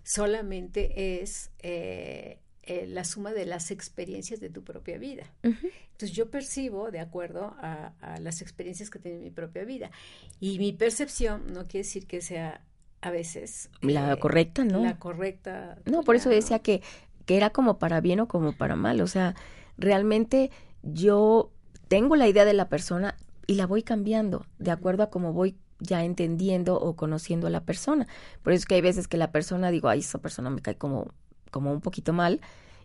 [0.03, 5.31] solamente es eh, eh, la suma de las experiencias de tu propia vida.
[5.43, 9.91] Entonces yo percibo de acuerdo a, las experiencias que tiene mi propia vida.
[10.39, 12.61] Y mi percepción no quiere decir que sea
[13.05, 13.69] a veces...
[13.81, 14.83] La eh, correcta, ¿no?
[14.83, 15.77] La correcta.
[15.85, 16.81] No, por eso decía que,
[17.27, 18.99] que era como para bien o como para mal.
[19.01, 19.35] O sea,
[19.77, 20.49] realmente
[20.81, 21.51] yo
[21.87, 23.15] tengo la idea de la persona
[23.45, 27.63] y la voy cambiando de acuerdo a cómo voy ya entendiendo o conociendo a la
[27.63, 28.07] persona.
[28.41, 30.75] Por eso es que hay veces que la persona digo, ay, esa persona me cae
[30.75, 31.13] como,
[31.51, 32.41] como un poquito mal,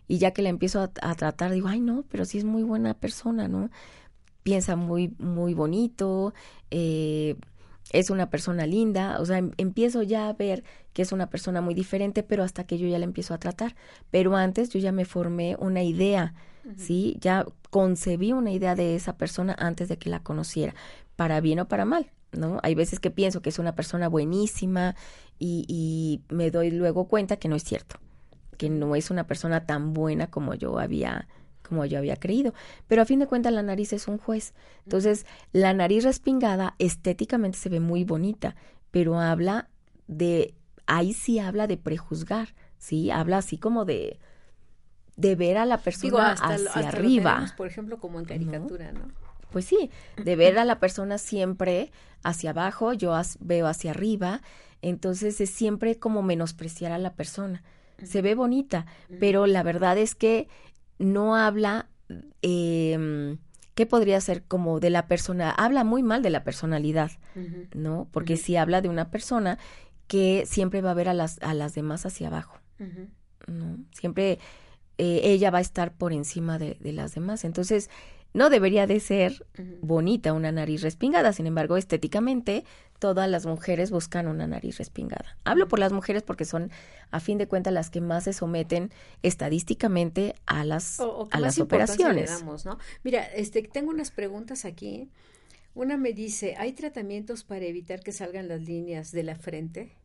[0.07, 2.93] y ya que la empiezo a, tratar, digo, ay, no, pero sí es muy buena
[2.93, 3.71] persona, ¿no?
[4.43, 6.33] Piensa muy, muy bonito,
[6.69, 7.37] eh,
[7.91, 11.61] es una persona linda, o sea, em, empiezo ya a ver que es una persona
[11.61, 13.75] muy diferente, pero hasta que yo ya la empiezo a tratar.
[14.09, 16.33] Pero antes yo ya me formé una idea,
[16.77, 17.17] ¿sí?
[17.21, 20.75] Ya concebí una idea de esa persona antes de que la conociera,
[21.15, 22.11] para bien o para mal.
[22.31, 22.59] ¿no?
[22.63, 24.95] Hay veces que pienso que es una persona buenísima
[25.37, 27.97] y, y me doy luego cuenta que no es cierto,
[28.57, 31.27] que no es una persona tan buena como yo había
[31.71, 32.53] como yo había creído.
[32.89, 34.53] Pero a fin de cuentas la nariz es un juez.
[34.83, 38.57] Entonces, la nariz respingada estéticamente se ve muy bonita,
[38.91, 39.69] pero habla
[40.07, 40.53] de,
[40.85, 43.09] ahí sí habla de prejuzgar, ¿sí?
[43.09, 44.19] Habla así como de,
[45.15, 47.45] de ver a la persona hacia arriba.
[47.55, 49.07] por ejemplo, como en caricatura, ¿no?
[49.49, 54.41] Pues sí, de ver a la persona siempre hacia abajo, yo veo hacia arriba,
[54.81, 57.63] entonces es siempre como menospreciar a la persona.
[58.03, 58.87] Se ve bonita,
[59.19, 60.49] pero la verdad es que
[61.01, 61.89] no habla,
[62.41, 63.37] eh,
[63.75, 65.51] ¿qué podría ser como de la persona?
[65.51, 67.11] Habla muy mal de la personalidad,
[67.73, 68.07] ¿no?
[68.11, 69.57] Porque si habla de una persona
[70.07, 72.59] que siempre va a ver a las, a las demás hacia abajo,
[73.47, 73.77] ¿no?
[73.91, 74.39] Siempre
[74.97, 77.43] eh, ella va a estar por encima de, de las demás.
[77.43, 77.89] Entonces,
[78.33, 79.45] no debería de ser
[79.81, 82.63] bonita una nariz respingada, sin embargo, estéticamente
[83.01, 85.35] todas las mujeres buscan una nariz respingada.
[85.43, 86.69] Hablo por las mujeres porque son,
[87.09, 88.91] a fin de cuentas, las que más se someten
[89.23, 92.43] estadísticamente a las, a las operaciones.
[92.63, 92.77] ¿no?
[93.03, 95.09] Mira, este, tengo unas preguntas aquí.
[95.73, 99.97] Una me dice, ¿hay tratamientos para evitar que salgan las líneas de la frente?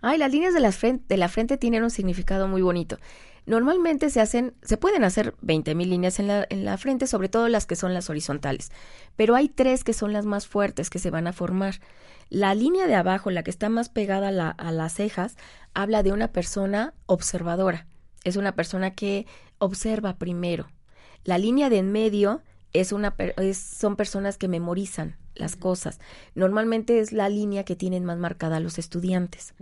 [0.00, 2.98] Ay, las líneas de la frente, de la frente tienen un significado muy bonito.
[3.44, 7.48] Normalmente se hacen, se pueden hacer 20.000 líneas en la, en la frente, sobre todo
[7.48, 8.70] las que son las horizontales,
[9.16, 11.80] pero hay tres que son las más fuertes que se van a formar.
[12.28, 15.36] La línea de abajo, la que está más pegada a, a las cejas,
[15.74, 17.86] habla de una persona observadora.
[18.24, 19.26] Es una persona que
[19.58, 20.68] observa primero.
[21.24, 23.14] La línea de en medio es una,
[23.54, 25.98] son personas que memorizan las cosas.
[26.34, 29.54] Normalmente es la línea que tienen más marcada los estudiantes.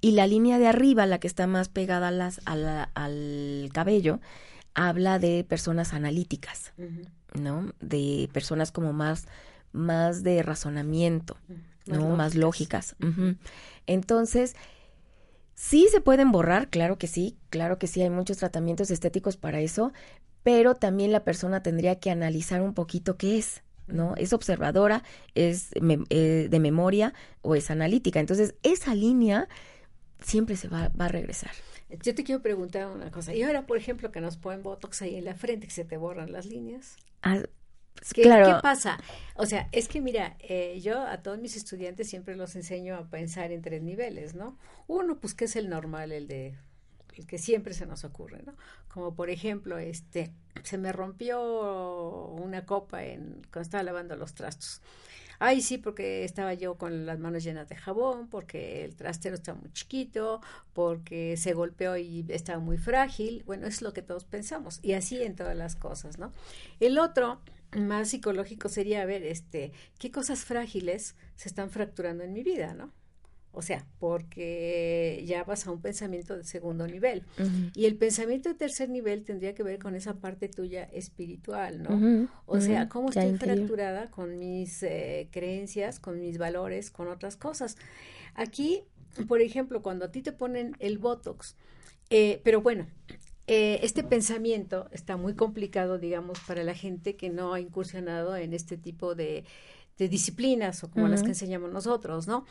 [0.00, 4.20] Y la línea de arriba, la que está más pegada a las, al cabello,
[4.74, 6.72] habla de personas analíticas,
[7.34, 7.72] ¿no?
[7.80, 9.26] De personas como más,
[9.72, 11.38] más de razonamiento,
[11.86, 12.16] ¿no?
[12.16, 12.96] Más lógicas.
[13.86, 14.54] Entonces,
[15.54, 19.60] sí se pueden borrar, claro que sí, claro que sí, hay muchos tratamientos estéticos para
[19.60, 19.92] eso,
[20.42, 23.62] pero también la persona tendría que analizar un poquito qué es.
[23.86, 24.14] ¿No?
[24.16, 25.02] Es observadora,
[25.34, 25.70] es
[26.10, 28.20] eh, de memoria o es analítica.
[28.20, 29.48] Entonces, esa línea
[30.20, 31.50] siempre se va, va, a regresar.
[32.02, 33.34] Yo te quiero preguntar una cosa.
[33.34, 35.96] Y ahora, por ejemplo, que nos ponen Botox ahí en la frente, que se te
[35.96, 36.96] borran las líneas.
[37.22, 37.42] Ah,
[38.14, 38.56] ¿Qué, claro.
[38.56, 38.98] ¿Qué pasa?
[39.34, 43.08] O sea, es que mira, eh, yo a todos mis estudiantes siempre los enseño a
[43.08, 44.58] pensar en tres niveles, ¿no?
[44.86, 46.56] Uno, pues que es el normal, el de
[47.24, 48.54] que siempre se nos ocurre, ¿no?
[48.88, 54.82] Como por ejemplo, este, se me rompió una copa en, cuando estaba lavando los trastos.
[55.38, 59.58] Ay, sí, porque estaba yo con las manos llenas de jabón, porque el trastero estaba
[59.60, 60.40] muy chiquito,
[60.72, 63.42] porque se golpeó y estaba muy frágil.
[63.44, 64.80] Bueno, es lo que todos pensamos.
[64.82, 66.32] Y así en todas las cosas, ¿no?
[66.80, 67.40] El otro,
[67.76, 72.90] más psicológico, sería ver, este, qué cosas frágiles se están fracturando en mi vida, ¿no?
[73.56, 77.22] O sea, porque ya vas a un pensamiento de segundo nivel.
[77.74, 82.28] Y el pensamiento de tercer nivel tendría que ver con esa parte tuya espiritual, ¿no?
[82.44, 87.78] o sea, cómo estoy fracturada con mis eh, creencias, con mis valores, con otras cosas.
[88.34, 88.82] Aquí,
[89.26, 91.56] por ejemplo, cuando a ti te ponen el Botox,
[92.10, 92.86] eh, pero bueno,
[93.46, 98.52] eh, este pensamiento está muy complicado, digamos, para la gente que no ha incursionado en
[98.52, 99.44] este tipo de,
[99.96, 102.44] disciplinas o como las que enseñamos nosotros, ¿no?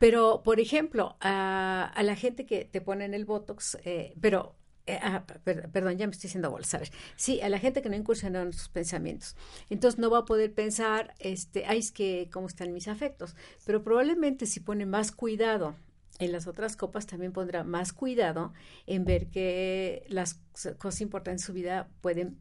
[0.00, 4.98] Pero, por ejemplo, a, la gente que te pone en el Botox, eh, pero eh,
[5.02, 6.90] ah, perdón, ya me estoy diciendo bolas, ¿sabes?
[7.16, 9.36] Sí, a la gente que no incursionó en sus pensamientos.
[9.68, 13.36] Entonces no va a poder pensar, este, ay, es que cómo están mis afectos.
[13.66, 15.76] Pero probablemente si pone más cuidado
[16.18, 18.54] en las otras copas, también pondrá más cuidado
[18.86, 20.40] en ver que las
[20.78, 22.38] cosas importantes en su vida pueden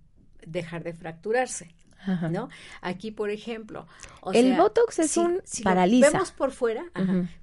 [0.48, 1.76] dejar de fracturarse.
[2.32, 2.50] ¿No?
[2.82, 3.88] Aquí, por ejemplo,
[4.34, 6.08] el botox es un si paraliza.
[6.08, 6.86] Lo vemos por fuera,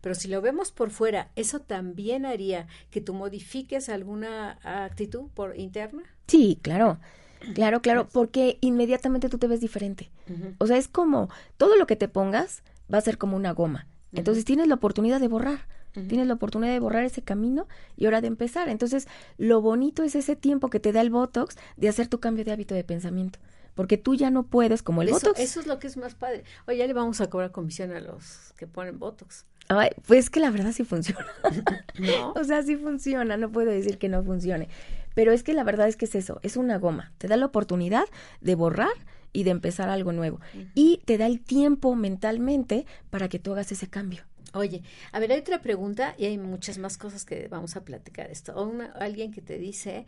[0.01, 5.59] pero si lo vemos por fuera, eso también haría que tú modifiques alguna actitud por
[5.59, 6.03] interna.
[6.27, 6.99] Sí, claro.
[7.55, 10.11] Claro, claro, porque inmediatamente tú te ves diferente.
[10.59, 13.87] O sea, es como todo lo que te pongas va a ser como una goma.
[14.12, 15.66] Entonces tienes la oportunidad de borrar.
[16.09, 17.66] Tienes la oportunidad de borrar ese camino
[17.97, 18.69] y ahora de empezar.
[18.69, 22.45] Entonces, lo bonito es ese tiempo que te da el Botox de hacer tu cambio
[22.45, 23.38] de hábito de pensamiento.
[23.77, 25.39] Porque tú ya no puedes, como el Botox.
[25.39, 26.43] Eso es lo que es más padre.
[26.67, 29.45] Oye, ya le vamos a cobrar comisión a los que ponen Botox.
[29.69, 31.27] Ay, pues que la verdad sí funciona.
[31.99, 32.33] ¿No?
[32.33, 34.69] o sea, sí funciona, no puedo decir que no funcione.
[35.15, 37.12] Pero es que la verdad es que es eso, es una goma.
[37.19, 38.05] Te da la oportunidad
[38.41, 38.93] de borrar
[39.33, 40.41] y de empezar algo nuevo.
[40.75, 44.25] Y te da el tiempo mentalmente para que tú hagas ese cambio.
[44.55, 48.31] Oye, a ver, hay otra pregunta y hay muchas más cosas que vamos a platicar
[48.31, 48.55] esto.
[48.57, 50.07] O alguien que te dice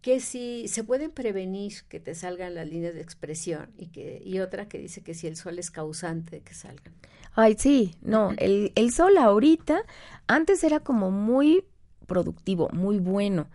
[0.00, 4.38] que si se pueden prevenir que te salgan las líneas de expresión y que y
[4.40, 6.94] otra que dice que si el sol es causante de que salgan.
[7.34, 9.82] Ay, sí, no, el, el sol ahorita
[10.26, 11.64] antes era como muy
[12.06, 13.48] productivo, muy bueno,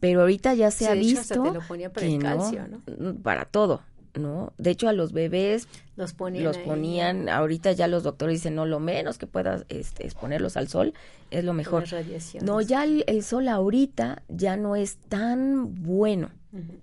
[0.00, 2.82] pero ahorita ya se ha visto te lo ponía para el calcio, ¿no?
[2.98, 3.82] Mm, para todo.
[4.14, 4.52] ¿No?
[4.58, 8.66] De hecho, a los bebés los ponían, los ponían ahorita ya los doctores dicen, no,
[8.66, 10.94] lo menos que puedas este, exponerlos al sol
[11.30, 11.84] es lo mejor.
[12.42, 16.30] No, ya el, sol ahorita ya no es tan bueno,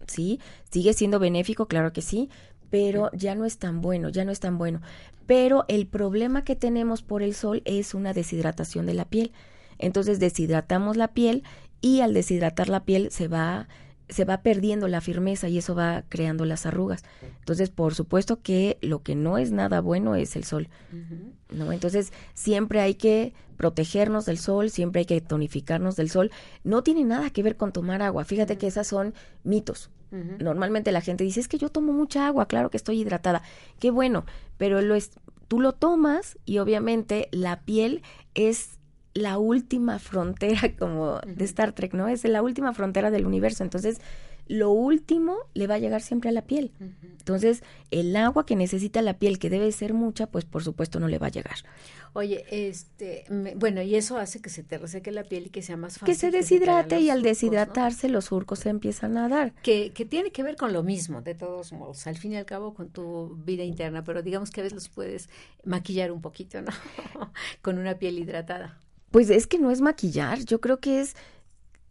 [0.08, 0.39] ¿sí?
[0.72, 2.30] Sigue siendo benéfico, claro que sí,
[2.70, 4.82] pero ya no es tan bueno, ya no es tan bueno.
[5.26, 9.32] Pero el problema que tenemos por el sol es una deshidratación de la piel.
[9.78, 11.44] Entonces deshidratamos la piel
[11.82, 13.68] y al deshidratar la piel se va
[14.10, 17.04] se va perdiendo la firmeza y eso va creando las arrugas.
[17.39, 20.67] Entonces, por supuesto que lo que no es nada bueno es el sol.
[21.50, 21.72] ¿no?
[21.72, 26.32] Entonces, siempre hay que protegernos del sol, siempre hay que tonificarnos del sol.
[26.63, 28.26] No tiene nada que ver con tomar agua.
[28.26, 29.89] Fíjate que esas son mitos.
[30.12, 33.43] Normalmente la gente dice, es que yo tomo mucha agua, claro que estoy hidratada.
[33.80, 34.26] Qué bueno,
[34.58, 35.12] pero lo es,
[35.48, 38.02] tú lo tomas y obviamente la piel
[38.34, 38.79] es
[39.20, 42.08] la última frontera como de Star Trek, ¿no?
[42.08, 43.64] Es la última frontera del universo.
[43.64, 44.00] Entonces,
[44.50, 46.72] lo último le va a llegar siempre a la piel.
[46.80, 51.08] Entonces, el agua que necesita la piel, que debe ser mucha, pues por supuesto no
[51.08, 51.58] le va a llegar.
[52.14, 55.78] Oye, este, bueno, y eso hace que se te reseque la piel y que sea
[55.78, 56.08] más fácil.
[56.08, 59.54] Que se deshidrate y al deshidratarse los surcos se empiezan a dar.
[59.62, 62.46] Que, que tiene que ver con lo mismo, de todos modos, al fin y al
[62.46, 65.30] cabo con tu vida interna, pero digamos que a veces los puedes
[65.64, 66.72] maquillar un poquito, ¿no?
[67.62, 68.80] con una piel hidratada.
[69.12, 71.15] Pues es que no es maquillar, yo creo que es,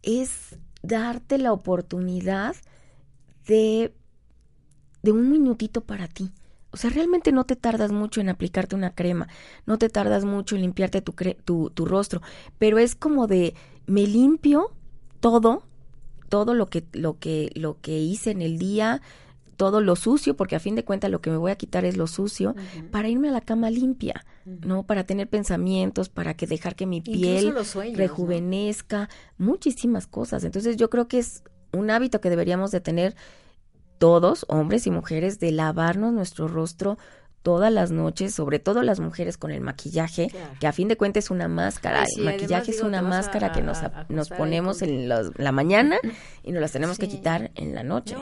[0.03, 2.55] es darte la oportunidad
[3.47, 3.93] de,
[5.01, 6.31] de un minutito para ti.
[6.71, 9.27] O sea, realmente no te tardas mucho en aplicarte una crema,
[9.65, 12.21] no te tardas mucho en limpiarte tu, tu, tu rostro,
[12.59, 13.55] pero es como de
[13.87, 14.71] me limpio
[15.19, 15.63] todo,
[16.29, 19.01] todo lo que, lo que, lo que hice en el día,
[19.59, 21.97] todo lo sucio, porque a fin de cuentas lo que me voy a quitar es
[21.97, 22.55] lo sucio,
[22.91, 24.83] para irme a la cama limpia, ¿no?
[24.83, 27.53] Para tener pensamientos, para que dejar que mi piel
[27.93, 30.45] rejuvenezca, muchísimas cosas.
[30.45, 31.43] Entonces yo creo que es
[31.73, 33.17] un hábito que deberíamos de tener
[33.97, 36.97] todos, hombres y mujeres, de lavarnos nuestro rostro
[37.43, 41.25] todas las noches, sobre todo las mujeres con el maquillaje, que a fin de cuentas
[41.25, 42.05] es una máscara.
[42.17, 45.97] el maquillaje es una máscara que nos, nos ponemos en la mañana
[46.43, 48.15] y nos las tenemos que quitar en la noche.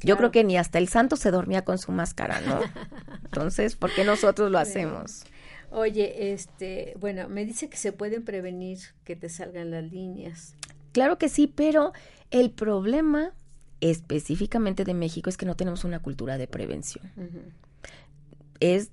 [0.00, 2.60] Yo creo que ni hasta el santo se dormía con su máscara, ¿no?
[3.24, 5.24] Entonces, ¿por qué nosotros lo hacemos?
[5.70, 10.54] Oye, este, bueno, me dice que se pueden prevenir que te salgan las líneas.
[10.92, 11.92] Claro que sí, pero
[12.30, 13.32] el problema
[13.80, 17.08] específicamente de México es que no tenemos una cultura de prevención
[18.60, 18.90] es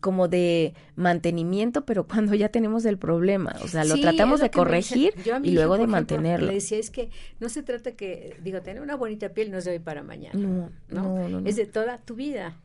[0.00, 5.14] como de mantenimiento, pero cuando ya tenemos el problema, o sea, lo tratamos de corregir
[5.42, 6.46] y luego de mantenerlo.
[6.46, 9.64] Le decía, es que no se trata que, digo, tener una bonita piel no es
[9.64, 12.56] de hoy para mañana, no, no, no, es de toda tu vida.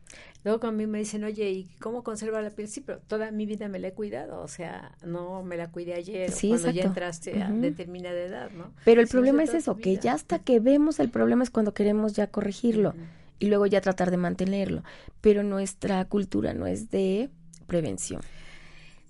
[0.44, 2.66] Luego cuando a mí me dicen, oye, ¿y cómo conserva la piel?
[2.68, 5.94] Sí, pero toda mi vida me la he cuidado, o sea, no me la cuidé
[5.94, 8.72] ayer cuando ya entraste a determinada edad, ¿no?
[8.84, 12.12] Pero el problema es eso, que ya hasta que vemos el problema es cuando queremos
[12.12, 12.94] ya corregirlo
[13.42, 14.84] y luego ya tratar de mantenerlo.
[15.20, 17.28] Pero nuestra cultura no es de
[17.66, 18.20] prevención.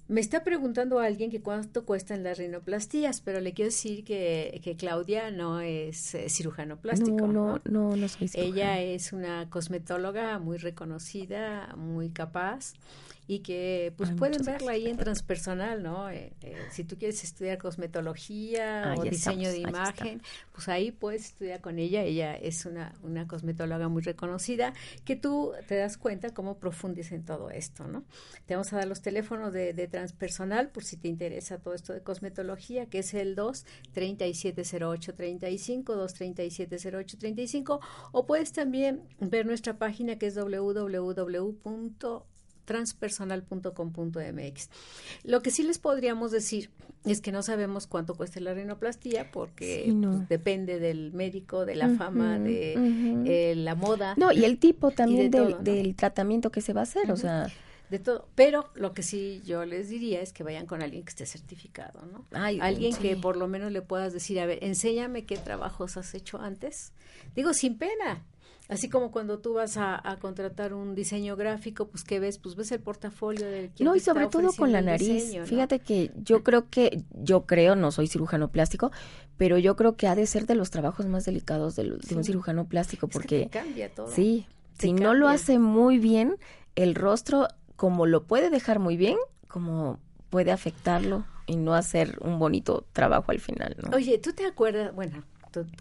[0.08, 4.74] Me está preguntando alguien que cuánto cuestan las rinoplastías, pero le quiero decir que, que
[4.74, 7.26] Claudia no es eh, cirujano plástico.
[7.26, 12.72] No, no, no, soy Ella es una cosmetóloga muy reconocida, muy capaz
[13.32, 16.10] y que pues pueden verla ahí en transpersonal, ¿no?
[16.10, 20.20] Eh, eh, si tú quieres estudiar cosmetología o diseño de imagen,
[20.52, 22.02] pues ahí puedes estudiar con ella.
[22.02, 24.74] Ella es una, una cosmetóloga muy reconocida
[25.06, 28.04] que tú te das cuenta cómo profundiza en todo esto, ¿no?
[28.44, 31.94] Te vamos a dar los teléfonos de, de transpersonal por si te interesa todo esto
[31.94, 37.80] de cosmetología, que es el 2 3708 35 2 3708 35
[38.12, 40.34] o puedes también ver nuestra página que es
[42.66, 44.70] www.transpersonal.com.mx.
[45.24, 46.70] Lo que sí les podríamos decir
[47.04, 51.90] es que no sabemos cuánto cuesta la rinoplastía porque pues, depende del médico, de la
[51.90, 52.74] fama, de
[53.26, 54.14] eh, la moda.
[54.16, 57.48] No, y el tipo también del, tratamiento que se va a hacer, o sea
[57.92, 58.26] de todo.
[58.34, 62.00] Pero lo que sí yo les diría es que vayan con alguien que esté certificado,
[62.06, 62.24] ¿no?
[62.32, 66.40] alguien que por lo menos le puedas decir, a ver, enséñame qué trabajos has hecho
[66.40, 66.92] antes.
[67.36, 68.24] Digo, sin pena.
[68.68, 72.38] Así como cuando tú vas a, contratar un diseño gráfico, pues ¿qué ves?
[72.38, 75.36] Pues ves el portafolio del No, y sobre todo con la nariz.
[75.44, 78.90] Fíjate que yo creo que, yo creo, no soy cirujano plástico,
[79.36, 82.66] pero yo creo que ha de ser de los trabajos más delicados de, un cirujano
[82.66, 83.48] plástico porque...
[83.50, 84.08] cambia todo.
[84.08, 84.46] Sí,
[84.78, 86.36] si no lo hace muy bien,
[86.74, 89.16] el rostro como lo puede dejar muy bien,
[89.48, 89.98] como
[90.30, 93.94] puede afectarlo y no hacer un bonito trabajo al final, ¿no?
[93.94, 94.94] Oye, ¿tú te acuerdas?
[94.94, 95.24] Bueno,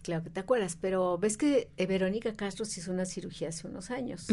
[0.01, 3.67] claro que te acuerdas, pero ves que eh, Verónica Castro se hizo una cirugía hace
[3.67, 4.27] unos años.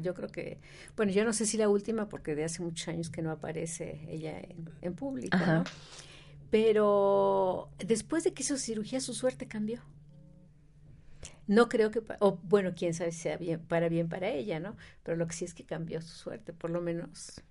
[0.00, 0.58] yo creo que,
[0.96, 4.06] bueno, yo no sé si la última, porque de hace muchos años que no aparece
[4.08, 4.40] ella
[4.82, 5.64] en, público, ¿no?
[6.50, 9.82] Pero después de que hizo cirugía, su suerte cambió.
[11.46, 14.76] No creo que, o bueno, quién sabe si sea bien, para bien para ella, ¿no?
[15.02, 17.42] Pero lo que sí es que cambió su suerte, por lo menos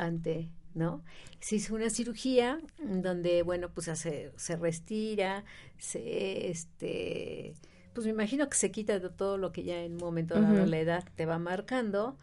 [0.00, 1.02] ante, ¿no?
[1.40, 5.44] Se hizo una cirugía donde, bueno, pues se, se restira,
[5.78, 7.54] se, este,
[7.92, 10.66] pues me imagino que se quita de todo lo que ya en un momento dado
[10.66, 12.16] la edad te va marcando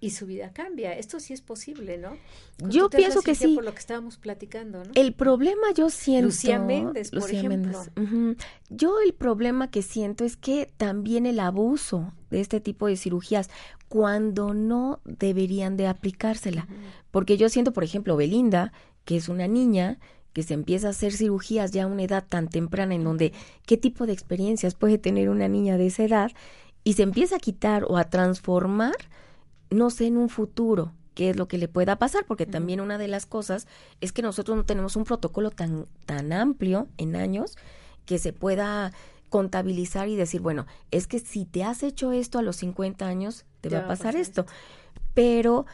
[0.00, 0.96] y su vida cambia.
[0.96, 2.16] Esto sí es posible, ¿no?
[2.58, 3.54] yo pienso que sí.
[3.54, 4.90] Por lo que estábamos platicando, ¿no?
[4.94, 6.26] El problema yo siento.
[6.26, 7.82] Lucía Méndez, por ejemplo.
[8.68, 13.48] Yo el problema que siento es que también el abuso de este tipo de cirugías
[13.88, 16.66] cuando no deberían de aplicársela.
[17.10, 18.72] Porque yo siento, por ejemplo, Belinda,
[19.04, 19.98] que es una niña
[20.34, 23.32] que se empieza a hacer cirugías ya a una edad tan temprana en donde
[23.66, 26.32] qué tipo de experiencias puede tener una niña de esa edad
[26.82, 28.96] y se empieza a quitar o a transformar
[29.70, 32.98] no sé en un futuro qué es lo que le pueda pasar, porque también una
[32.98, 33.66] de las cosas
[34.00, 37.56] es que nosotros no tenemos un protocolo tan, tan amplio en años
[38.04, 38.92] que se pueda
[39.28, 43.44] contabilizar y decir, bueno, es que si te has hecho esto a los 50 años,
[43.60, 44.46] te va a pasar, esto.
[45.14, 45.66] Pero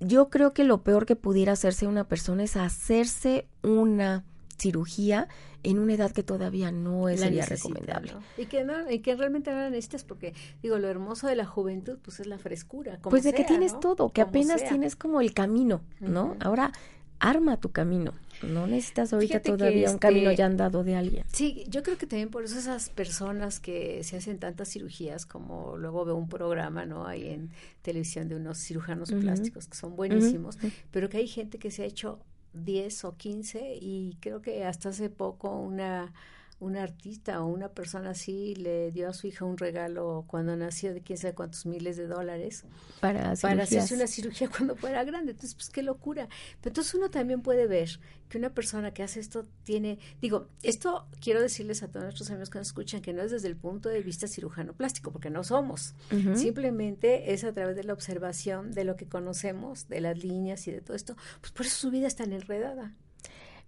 [0.00, 4.24] yo creo que lo peor que pudiera hacerse una persona es hacerse una
[4.58, 5.28] cirugía
[5.66, 8.12] en una edad que todavía no es sería recomendable.
[8.38, 11.44] Y que no, y que realmente no la necesitas porque digo, lo hermoso de la
[11.44, 15.34] juventud pues es la frescura, Pues de que tienes todo, que apenas tienes como el
[15.34, 16.36] camino, ¿no?
[16.40, 16.72] Ahora
[17.18, 18.12] arma tu camino.
[18.42, 21.24] No necesitas ahorita todavía un camino este ya andado de alguien.
[21.32, 25.76] Sí, yo creo que también por eso esas personas que se hacen tantas cirugías, como
[25.78, 27.06] luego veo un programa, ¿no?
[27.06, 27.50] Ahí en
[27.82, 30.58] televisión de unos cirujanos plásticos que son buenísimos,
[30.90, 32.20] pero que hay gente que se ha hecho
[32.64, 36.12] 10 o 15 y creo que hasta hace poco una
[36.58, 40.94] un artista o una persona así le dio a su hija un regalo cuando nació
[40.94, 42.64] de quién sabe cuántos miles de dólares
[43.00, 45.32] para, para hacerse una cirugía cuando fuera grande.
[45.32, 46.28] Entonces, pues qué locura.
[46.60, 48.00] Pero entonces uno también puede ver
[48.30, 52.48] que una persona que hace esto tiene, digo, esto quiero decirles a todos nuestros amigos
[52.48, 55.44] que nos escuchan que no es desde el punto de vista cirujano plástico, porque no
[55.44, 55.94] somos.
[56.34, 60.72] Simplemente es a través de la observación de lo que conocemos, de las líneas y
[60.72, 61.16] de todo esto.
[61.40, 62.94] Pues por eso su vida es tan enredada.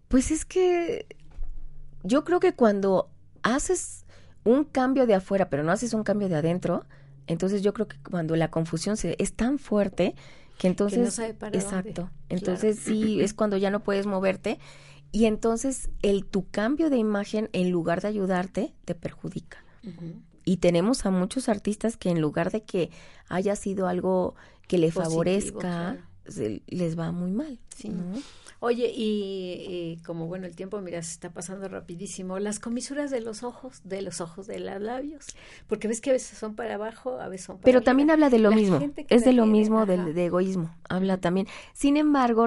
[0.09, 1.07] Pues es que
[2.03, 3.11] yo creo que cuando
[3.42, 4.05] haces
[4.44, 6.84] un cambio de afuera, pero no haces un cambio de adentro,
[7.26, 10.14] entonces yo creo que cuando la confusión se, es tan fuerte
[10.59, 11.18] que entonces...
[11.53, 12.11] exacto.
[12.28, 14.59] Entonces sí, es cuando ya no puedes moverte
[15.12, 19.64] y entonces el tu cambio de imagen en lugar de ayudarte te perjudica.
[20.44, 22.90] Y tenemos a muchos artistas que en lugar de que
[23.28, 24.34] haya sido algo
[24.66, 25.96] que le favorezca,
[26.66, 27.59] les va muy mal.
[27.74, 27.90] Sí.
[28.61, 32.39] Oye, y, como bueno, el tiempo, mira, se está pasando rapidísimo.
[32.39, 35.27] Las comisuras de los ojos, de los ojos de los labios,
[35.69, 38.31] porque ves que a veces son para abajo, a veces son para Pero también habla
[38.31, 41.47] de lo mismo, es de lo mismo del, de egoísmo, habla también.
[41.73, 42.47] Sin embargo,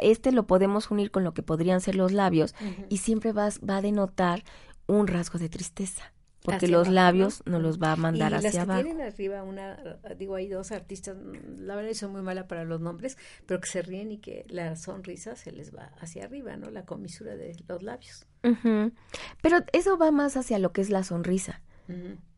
[0.00, 2.54] este lo podemos unir con lo que podrían ser los labios
[2.88, 4.44] y siempre vas, va a denotar
[4.86, 7.60] un rasgo de tristeza porque los labios ¿no?
[7.60, 8.82] los va a mandar hacia las que abajo.
[8.82, 11.16] Tienen arriba una, digo, hay dos artistas,
[11.58, 13.16] la verdad son muy mala para los nombres,
[13.46, 16.70] pero que se ríen y que la sonrisa se les va hacia arriba, ¿no?
[16.70, 18.26] La comisura de los labios.
[18.42, 21.62] Pero eso va más hacia lo que es la sonrisa.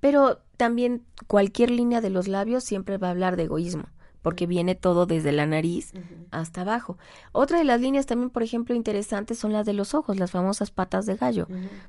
[0.00, 3.84] Pero también cualquier línea de los labios siempre va a hablar de egoísmo,
[4.24, 5.92] porque viene todo desde la nariz
[6.30, 6.96] hasta abajo.
[7.32, 10.70] Otra de las líneas también, por ejemplo, interesantes son las de los ojos, las famosas
[10.70, 11.46] patas de gallo,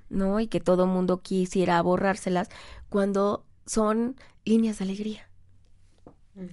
[0.09, 0.41] ¿no?
[0.41, 2.49] Y que todo mundo quisiera borrárselas
[2.89, 5.29] cuando son líneas de alegría.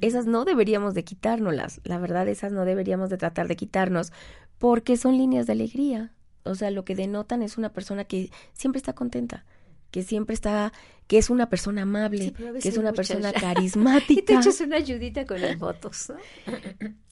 [0.01, 4.12] Esas no deberíamos de quitárnoslas, la verdad esas no deberíamos de tratar de quitarnos
[4.59, 6.12] porque son líneas de alegría.
[6.45, 9.45] O sea, lo que denotan es una persona que siempre está contenta,
[9.93, 10.72] que siempre está,
[11.07, 14.20] que es una persona amable, que es una persona carismática.
[14.20, 16.12] y te echas una ayudita con las fotos.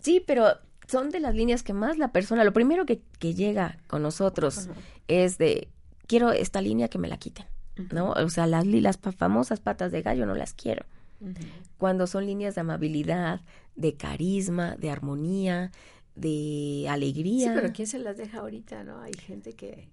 [0.01, 0.49] sí, pero
[0.89, 4.69] son de las líneas que más la persona, lo primero que, que llega con nosotros
[5.07, 5.69] es de,
[6.09, 7.47] quiero esta línea que me la quiten,
[7.93, 8.11] ¿no?
[8.13, 10.85] O sea, las, las famosas patas de gallo no las quiero.
[11.77, 13.43] Cuando son líneas de amabilidad,
[13.77, 15.71] de carisma, de armonía,
[16.15, 17.49] de alegría.
[17.49, 19.01] Sí, pero ¿quién se las deja ahorita, no?
[19.01, 19.89] Hay gente que...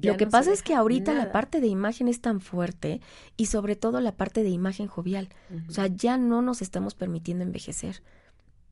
[0.00, 3.00] Lo que pasa es que ahorita la parte de imagen es tan fuerte
[3.36, 5.28] y sobre todo la parte de imagen jovial.
[5.68, 8.02] O sea, ya no nos estamos permitiendo envejecer.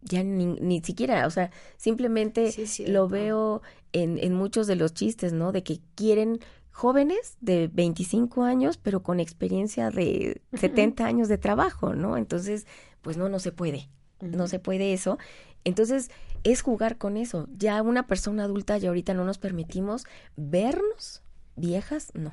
[0.02, 2.54] Ya ni, ni siquiera, o sea, simplemente
[2.86, 3.60] lo veo
[3.92, 5.52] en, en muchos de los chistes, ¿no?
[5.52, 6.40] De que quieren
[6.70, 12.16] jóvenes de 25 años, pero con experiencia de 70 años de trabajo, ¿no?
[12.16, 12.66] Entonces,
[13.02, 13.90] pues no, no se puede,
[14.20, 15.18] no se puede eso.
[15.64, 16.10] Entonces,
[16.44, 17.48] es jugar con eso.
[17.56, 20.04] Ya una persona adulta, ya ahorita no nos permitimos
[20.36, 21.22] vernos
[21.56, 22.32] viejas, no.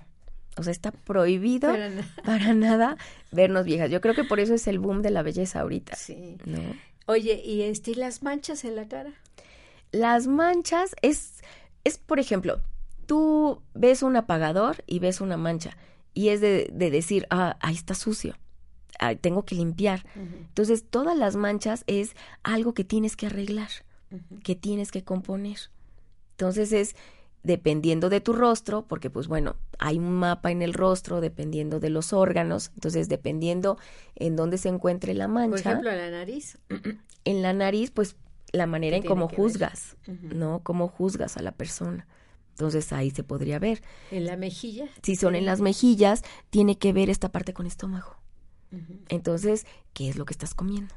[0.58, 1.72] O sea, está prohibido
[2.26, 2.98] para, nada
[3.32, 3.92] vernos viejas.
[3.92, 5.96] Yo creo que por eso es el boom de la belleza ahorita.
[5.96, 6.38] Sí.
[6.46, 6.60] ¿no?
[7.06, 9.14] Oye, ¿y este, las manchas en la cara?
[9.92, 11.42] Las manchas es,
[11.84, 12.62] es, por ejemplo,
[13.06, 15.78] tú ves un apagador y ves una mancha
[16.18, 18.36] y es de, decir, ah, ahí está sucio,
[19.22, 20.04] tengo que limpiar.
[20.16, 23.70] Entonces, todas las manchas es algo que tienes que arreglar,
[24.44, 25.58] que tienes que componer.
[26.32, 26.96] Entonces, es
[27.44, 31.90] dependiendo de tu rostro, porque pues bueno, hay un mapa en el rostro dependiendo de
[31.90, 33.78] los órganos, entonces dependiendo
[34.16, 35.50] en dónde se encuentre la mancha.
[35.50, 36.58] Por ejemplo, en la nariz.
[37.26, 38.16] En la nariz, pues
[38.54, 40.62] la manera en cómo juzgas, ¿no?
[40.64, 42.08] Cómo juzgas a la persona.
[42.52, 43.82] Entonces ahí se podría ver.
[44.12, 44.88] ¿En la mejilla?
[45.04, 48.16] Si son en las mejillas, tiene que ver esta parte con estómago.
[49.10, 50.96] Entonces, ¿qué es lo que estás comiendo?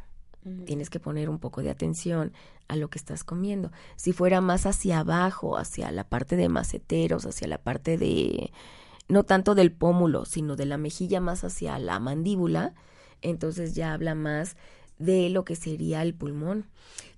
[0.65, 2.33] Tienes que poner un poco de atención
[2.67, 3.73] a lo que estás comiendo.
[3.97, 8.51] Si fuera más hacia abajo, hacia la parte de maceteros, hacia la parte de,
[9.09, 12.75] no tanto del pómulo, sino de la mejilla más hacia la mandíbula,
[13.21, 14.57] entonces ya habla más
[14.99, 16.67] de lo que sería el pulmón.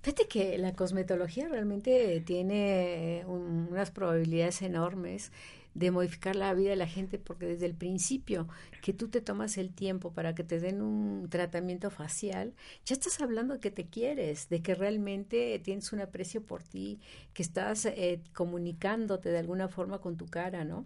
[0.01, 5.31] Fíjate que la cosmetología realmente tiene unas probabilidades enormes
[5.73, 8.47] de modificar la vida de la gente porque desde el principio
[8.81, 12.53] que tú te tomas el tiempo para que te den un tratamiento facial,
[12.85, 16.99] ya estás hablando de que te quieres, de que realmente tienes un aprecio por ti,
[17.33, 20.85] que estás eh, comunicándote de alguna forma con tu cara, ¿no?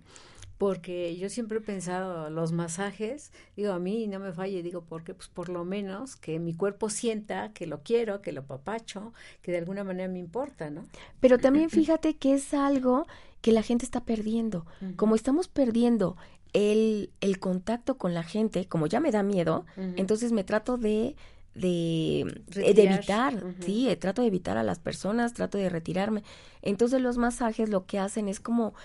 [0.57, 5.13] porque yo siempre he pensado los masajes, digo, a mí no me falle, digo, porque
[5.13, 9.51] pues por lo menos que mi cuerpo sienta que lo quiero, que lo papacho, que
[9.51, 10.85] de alguna manera me importa, ¿no?
[11.19, 13.05] Pero también fíjate que es algo
[13.41, 14.65] que la gente está perdiendo.
[14.95, 16.17] Como estamos perdiendo
[16.53, 19.65] el, el contacto con la gente, como ya me da miedo,
[19.95, 21.15] entonces me trato de
[21.57, 26.23] de, de, evitar, sí, trato de evitar a las personas, trato de retirarme.
[26.61, 28.75] Entonces los masajes lo que hacen es como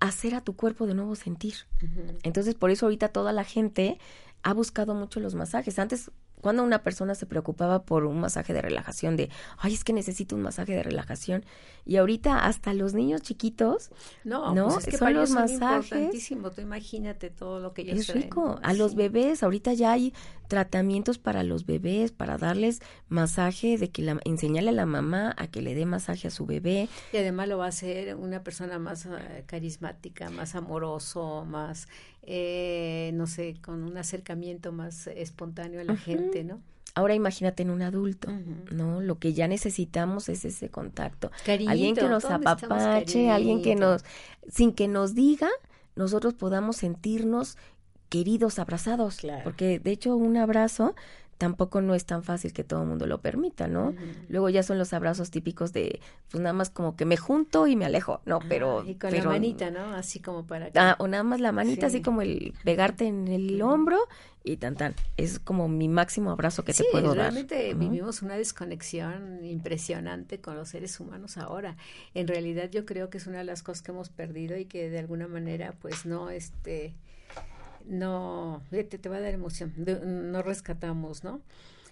[0.00, 1.54] hacer a tu cuerpo de nuevo sentir.
[2.22, 3.98] Entonces, por eso ahorita toda la gente
[4.42, 5.78] ha buscado mucho los masajes.
[5.78, 6.10] Antes
[6.46, 10.36] cuando una persona se preocupaba por un masaje de relajación, de, ay, es que necesito
[10.36, 11.44] un masaje de relajación.
[11.84, 13.90] Y ahorita hasta los niños chiquitos,
[14.22, 14.68] no, ¿no?
[14.68, 16.28] Pues es que son los masajes.
[16.54, 18.60] Tú imagínate todo lo que ellos Es rico.
[18.62, 20.14] A los bebés, ahorita ya hay
[20.46, 25.46] tratamientos para los bebés, para darles masaje, de que la, enseñarle a la mamá a
[25.48, 26.88] que le dé masaje a su bebé.
[27.12, 31.88] Y además lo va a hacer una persona más eh, carismática, más amoroso, más
[32.28, 36.60] eh, no sé, con un acercamiento más espontáneo a la gente, ¿no?
[36.96, 38.32] Ahora imagínate en un adulto,
[38.72, 39.00] ¿no?
[39.00, 41.30] Lo que ya necesitamos es ese contacto.
[41.68, 44.02] alguien que nos apapache, alguien que nos,
[44.48, 45.50] sin que nos diga,
[45.94, 47.58] nosotros podamos sentirnos
[48.08, 49.20] queridos, abrazados.
[49.44, 50.94] Porque de hecho un abrazo
[51.38, 53.94] tampoco no es tan fácil que todo el mundo lo permita, ¿no?
[54.28, 56.00] Luego ya son los abrazos típicos de,
[56.30, 58.84] pues nada más como que me junto y me alejo, no, pero...
[58.86, 59.94] y con la manita, ¿no?
[59.94, 60.70] Así como para...
[60.74, 63.98] Ah, o nada más la manita, así como el pegarte en el hombro
[64.44, 64.94] y tan tan.
[65.16, 67.32] Es como mi máximo abrazo que te puedo dar.
[67.32, 71.76] realmente vivimos una desconexión impresionante con los seres humanos ahora.
[72.14, 74.88] En realidad yo creo que es una de las cosas que hemos perdido y que
[74.88, 76.94] de alguna manera pues no, este
[77.86, 81.40] no, te, te va a dar emoción, no rescatamos, ¿no?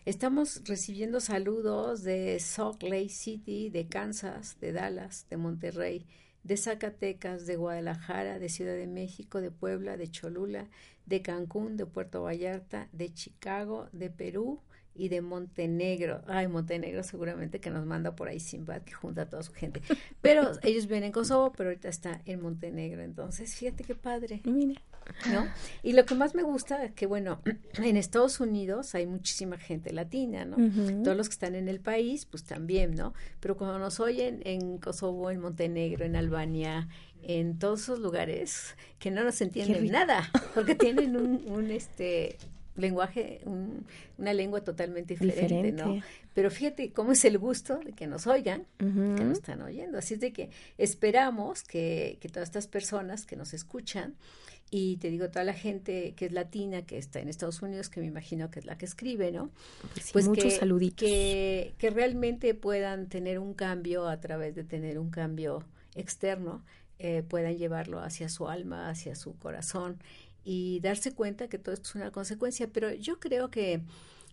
[0.05, 6.05] Estamos recibiendo saludos de Salt Lake City, de Kansas, de Dallas, de Monterrey,
[6.43, 10.69] de Zacatecas, de Guadalajara, de Ciudad de México, de Puebla, de Cholula,
[11.07, 14.61] de Cancún, de Puerto Vallarta, de Chicago, de Perú
[14.95, 16.23] y de Montenegro.
[16.27, 19.81] Ay, Montenegro seguramente que nos manda por ahí Simbad, que junta a toda su gente.
[20.21, 23.03] Pero ellos vienen en Kosovo, pero ahorita está en Montenegro.
[23.03, 24.43] Entonces, fíjate qué padre.
[24.45, 24.83] Mira.
[25.31, 25.47] ¿No?
[25.83, 27.41] Y lo que más me gusta es que, bueno,
[27.83, 30.57] en Estados Unidos hay muchísima gente latina, ¿no?
[31.03, 33.15] Todos los que están en el país, pues también, ¿no?
[33.41, 36.89] Pero cuando nos oyen en Kosovo, en Montenegro, en Albania,
[37.23, 42.37] en todos esos lugares que no nos entienden nada, porque tienen un, un este
[42.77, 43.41] lenguaje,
[44.19, 46.01] una lengua totalmente diferente, ¿no?
[46.35, 48.85] Pero fíjate cómo es el gusto de que nos oigan, que
[49.25, 49.99] nos están oyendo.
[49.99, 54.17] Así es de que esperamos que, que, todas estas personas que nos escuchan,
[54.71, 58.01] y te digo, toda la gente que es latina, que está en Estados Unidos, que
[58.01, 59.51] me imagino que es la que escribe, ¿no?
[60.13, 60.65] pues muchos que,
[60.97, 66.65] Que, que realmente puedan tener un cambio a través de tener un cambio externo,
[66.99, 69.99] eh, puedan llevarlo hacia su alma, hacia su corazón
[70.45, 72.69] y darse cuenta que todo esto es una consecuencia.
[72.73, 73.81] Pero yo creo que,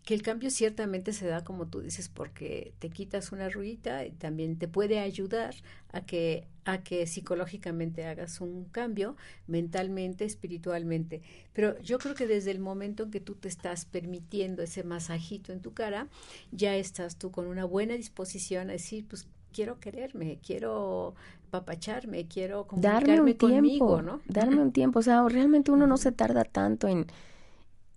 [0.03, 4.11] que el cambio ciertamente se da, como tú dices, porque te quitas una ruita y
[4.11, 5.53] también te puede ayudar
[5.91, 11.21] a que, a que psicológicamente hagas un cambio, mentalmente, espiritualmente.
[11.53, 15.53] Pero yo creo que desde el momento en que tú te estás permitiendo ese masajito
[15.53, 16.07] en tu cara,
[16.51, 21.13] ya estás tú con una buena disposición a decir, pues quiero quererme, quiero
[21.51, 24.21] papacharme, quiero comunicarme darme un conmigo, ¿no?
[24.25, 27.05] Darme un tiempo, o sea, realmente uno no se tarda tanto en,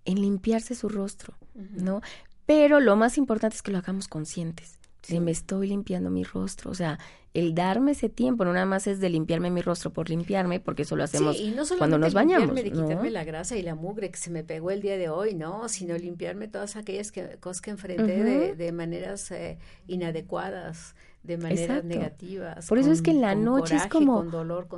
[0.05, 2.01] en limpiarse su rostro, ¿no?
[2.45, 4.79] Pero lo más importante es que lo hagamos conscientes.
[5.01, 6.97] Si me estoy limpiando mi rostro, o sea,
[7.35, 10.83] el darme ese tiempo no nada más es de limpiarme mi rostro por limpiarme, porque
[10.83, 11.37] eso lo hacemos
[11.77, 12.55] cuando nos bañamos.
[12.55, 15.35] de quitarme la grasa y la mugre que se me pegó el día de hoy,
[15.35, 21.37] no, sino limpiarme todas aquellas que, cosas que enfrenté de, de, maneras eh, inadecuadas, de
[21.37, 22.67] maneras negativas.
[22.67, 24.25] Por eso es que en la noche es como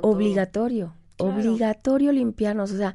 [0.02, 2.92] obligatorio, obligatorio limpiarnos, o sea,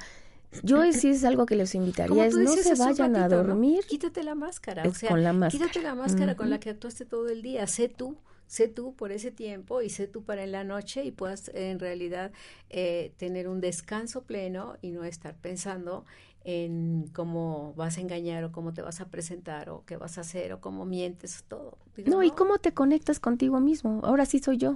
[0.62, 3.84] yo sí es algo que les invitaría, es no se vayan a dormir.
[3.88, 5.66] Quítate la máscara, o sea, con la máscara.
[5.66, 9.12] quítate la máscara con la que actuaste todo el día, sé tú, sé tú por
[9.12, 12.32] ese tiempo y sé tú para en la noche y puedas en realidad
[12.70, 16.06] eh, tener un descanso pleno y no estar pensando
[16.46, 20.22] en cómo vas a engañar o cómo te vas a presentar o qué vas a
[20.22, 21.78] hacer o cómo mientes, todo.
[22.06, 24.02] no, y cómo te conectas contigo mismo.
[24.04, 24.76] Ahora sí soy yo,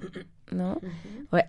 [0.51, 0.79] ¿no?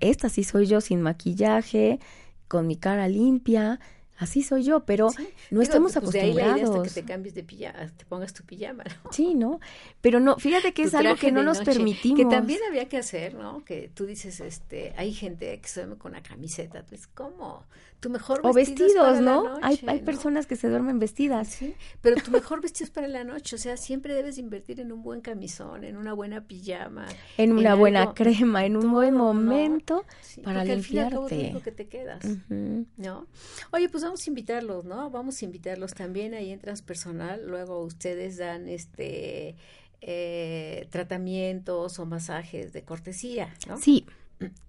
[0.00, 2.00] Esta sí soy yo sin maquillaje,
[2.48, 3.78] con mi cara limpia,
[4.18, 5.08] así soy yo, pero
[5.50, 6.82] no estamos pues acostumbrados.
[6.82, 9.12] que te cambies de pijama, te pongas tu pijama, ¿no?
[9.12, 9.60] Sí, ¿no?
[10.00, 12.18] Pero no, fíjate que es algo que no nos permitimos.
[12.18, 13.64] Que también había que hacer, ¿no?
[13.64, 17.64] Que tú dices, este, hay gente que se duerme con una camiseta, pues, ¿cómo?
[18.00, 19.58] Tu mejor vestido O vestidos, ¿no?
[19.60, 21.48] hay, hay personas que se duermen vestidas.
[21.48, 24.92] Sí, pero tu mejor vestido es para la noche, o sea, siempre debes invertir en
[24.92, 27.06] un buen camisón, en una buena pijama.
[27.36, 30.04] En una buena crema, en un buen momento
[30.44, 31.52] para limpiarte.
[31.52, 33.26] Al que te quedas, ¿no?
[33.72, 35.10] Oye, pues vamos a invitarlos, ¿no?
[35.10, 37.46] Vamos a invitarlos también ahí en transpersonal.
[37.46, 39.56] Luego ustedes dan este
[40.00, 43.78] eh, tratamientos o masajes de cortesía, ¿no?
[43.78, 44.06] Sí.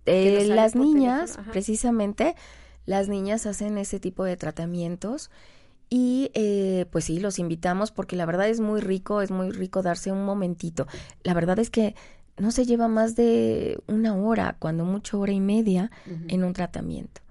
[0.07, 2.35] Eh, las niñas, precisamente,
[2.89, 5.29] las niñas hacen ese tipo de tratamientos.
[5.91, 9.83] Y eh, pues sí, los invitamos porque la verdad es muy rico, es muy rico
[9.83, 10.87] darse un momentito.
[11.23, 11.93] La verdad es que
[12.37, 15.91] no se lleva más de una hora, cuando mucho hora y media,
[16.29, 17.21] en un tratamiento,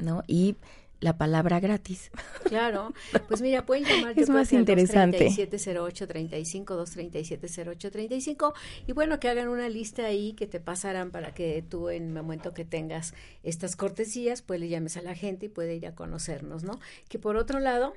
[0.00, 0.22] ¿no?
[0.26, 0.56] Y
[1.02, 2.10] la palabra gratis.
[2.44, 2.92] Claro,
[3.28, 5.28] pues mira, pueden llamar es más interesante.
[5.28, 8.52] 237-0835, 237-0835
[8.86, 12.12] y bueno, que hagan una lista ahí que te pasarán para que tú en el
[12.12, 15.94] momento que tengas estas cortesías, pues le llames a la gente y puede ir a
[15.94, 16.78] conocernos, ¿no?
[17.08, 17.94] Que por otro lado,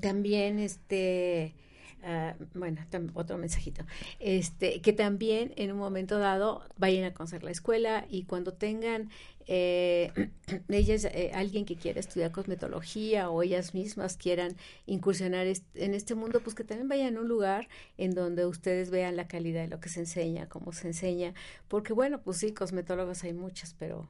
[0.00, 1.54] también este
[2.02, 2.80] Ah, bueno,
[3.12, 3.84] otro mensajito,
[4.20, 9.10] este, que también en un momento dado vayan a conocer la escuela y cuando tengan
[9.52, 10.30] eh,
[10.68, 16.40] ellas, eh, alguien que quiera estudiar cosmetología o ellas mismas quieran incursionar en este mundo,
[16.40, 17.66] pues que también vayan a un lugar
[17.98, 21.34] en donde ustedes vean la calidad de lo que se enseña, cómo se enseña,
[21.66, 24.08] porque bueno, pues sí, cosmetólogos hay muchas, pero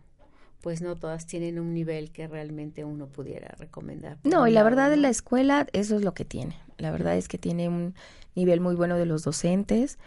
[0.60, 4.18] pues no todas tienen un nivel que realmente uno pudiera recomendar.
[4.24, 6.54] No, y la verdad de la escuela eso es lo que tiene.
[6.76, 7.94] La verdad es que tiene un
[8.34, 9.98] nivel muy bueno de los docentes,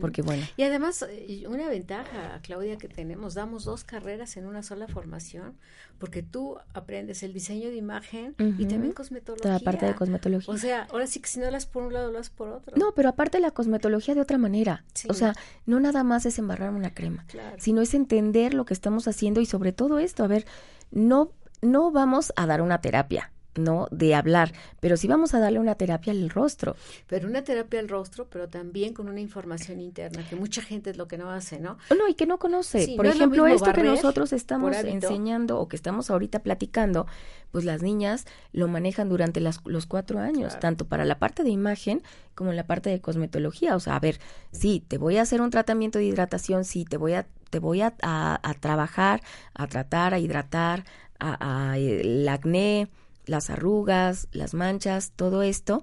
[0.00, 0.44] porque bueno.
[0.56, 5.54] Y además, eh, una ventaja, Claudia, que tenemos, damos dos carreras en una sola formación,
[5.98, 9.42] porque tú aprendes el diseño de imagen y también cosmetología.
[9.42, 10.52] Toda parte de cosmetología.
[10.52, 12.76] O sea, ahora sí que si no las por un lado, las por otro.
[12.76, 14.84] No, pero aparte la cosmetología de otra manera.
[15.08, 15.34] O sea,
[15.66, 17.26] no nada más es embarrar una crema,
[17.58, 20.46] sino es entender lo que estamos haciendo y sobre todo esto, a ver,
[20.90, 23.86] no, no vamos a dar una terapia ¿no?
[23.90, 26.76] De hablar, pero sí vamos a darle una terapia al rostro.
[27.06, 30.96] Pero una terapia al rostro, pero también con una información interna, que mucha gente es
[30.96, 31.78] lo que no hace, ¿no?
[31.90, 32.94] No, y que no conoce.
[32.96, 37.06] Por ejemplo, esto que nosotros estamos enseñando o que estamos ahorita platicando,
[37.50, 41.50] pues las niñas lo manejan durante las, los cuatro años, tanto para la parte de
[41.50, 42.02] imagen
[42.34, 43.76] como en la parte de cosmetología.
[43.76, 44.18] O sea, a ver,
[44.50, 47.82] sí, te voy a hacer un tratamiento de hidratación, sí, te voy a, te voy
[47.82, 49.20] a, a, trabajar,
[49.54, 50.84] a tratar, a hidratar,
[51.18, 52.88] a, a el acné,
[53.26, 55.82] las arrugas, las manchas, todo esto,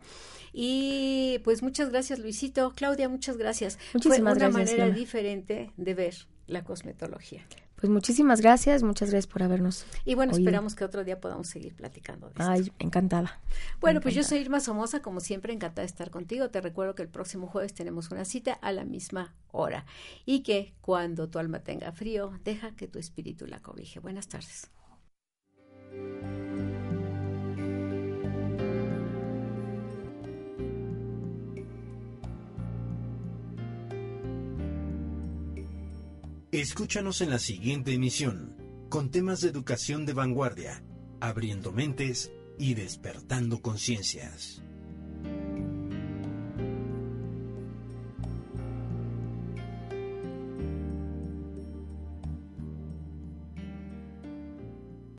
[0.53, 2.71] Y pues muchas gracias, Luisito.
[2.73, 3.77] Claudia, muchas gracias.
[3.93, 6.15] Muchísimas Fue una manera diferente de ver
[6.47, 7.45] la cosmetología.
[7.83, 9.85] Pues muchísimas gracias, muchas gracias por habernos.
[10.05, 13.41] Y bueno, esperamos que otro día podamos seguir platicando de Ay, encantada.
[13.81, 16.49] Bueno, pues yo soy Irma Somoza, como siempre, encantada de estar contigo.
[16.49, 19.85] Te recuerdo que el próximo jueves tenemos una cita a la misma hora
[20.25, 23.99] y que cuando tu alma tenga frío, deja que tu espíritu la cobije.
[23.99, 24.69] Buenas tardes.
[36.53, 38.55] Escúchanos en la siguiente emisión,
[38.87, 40.83] con temas de educación de vanguardia,
[41.19, 44.61] abriendo mentes y despertando conciencias.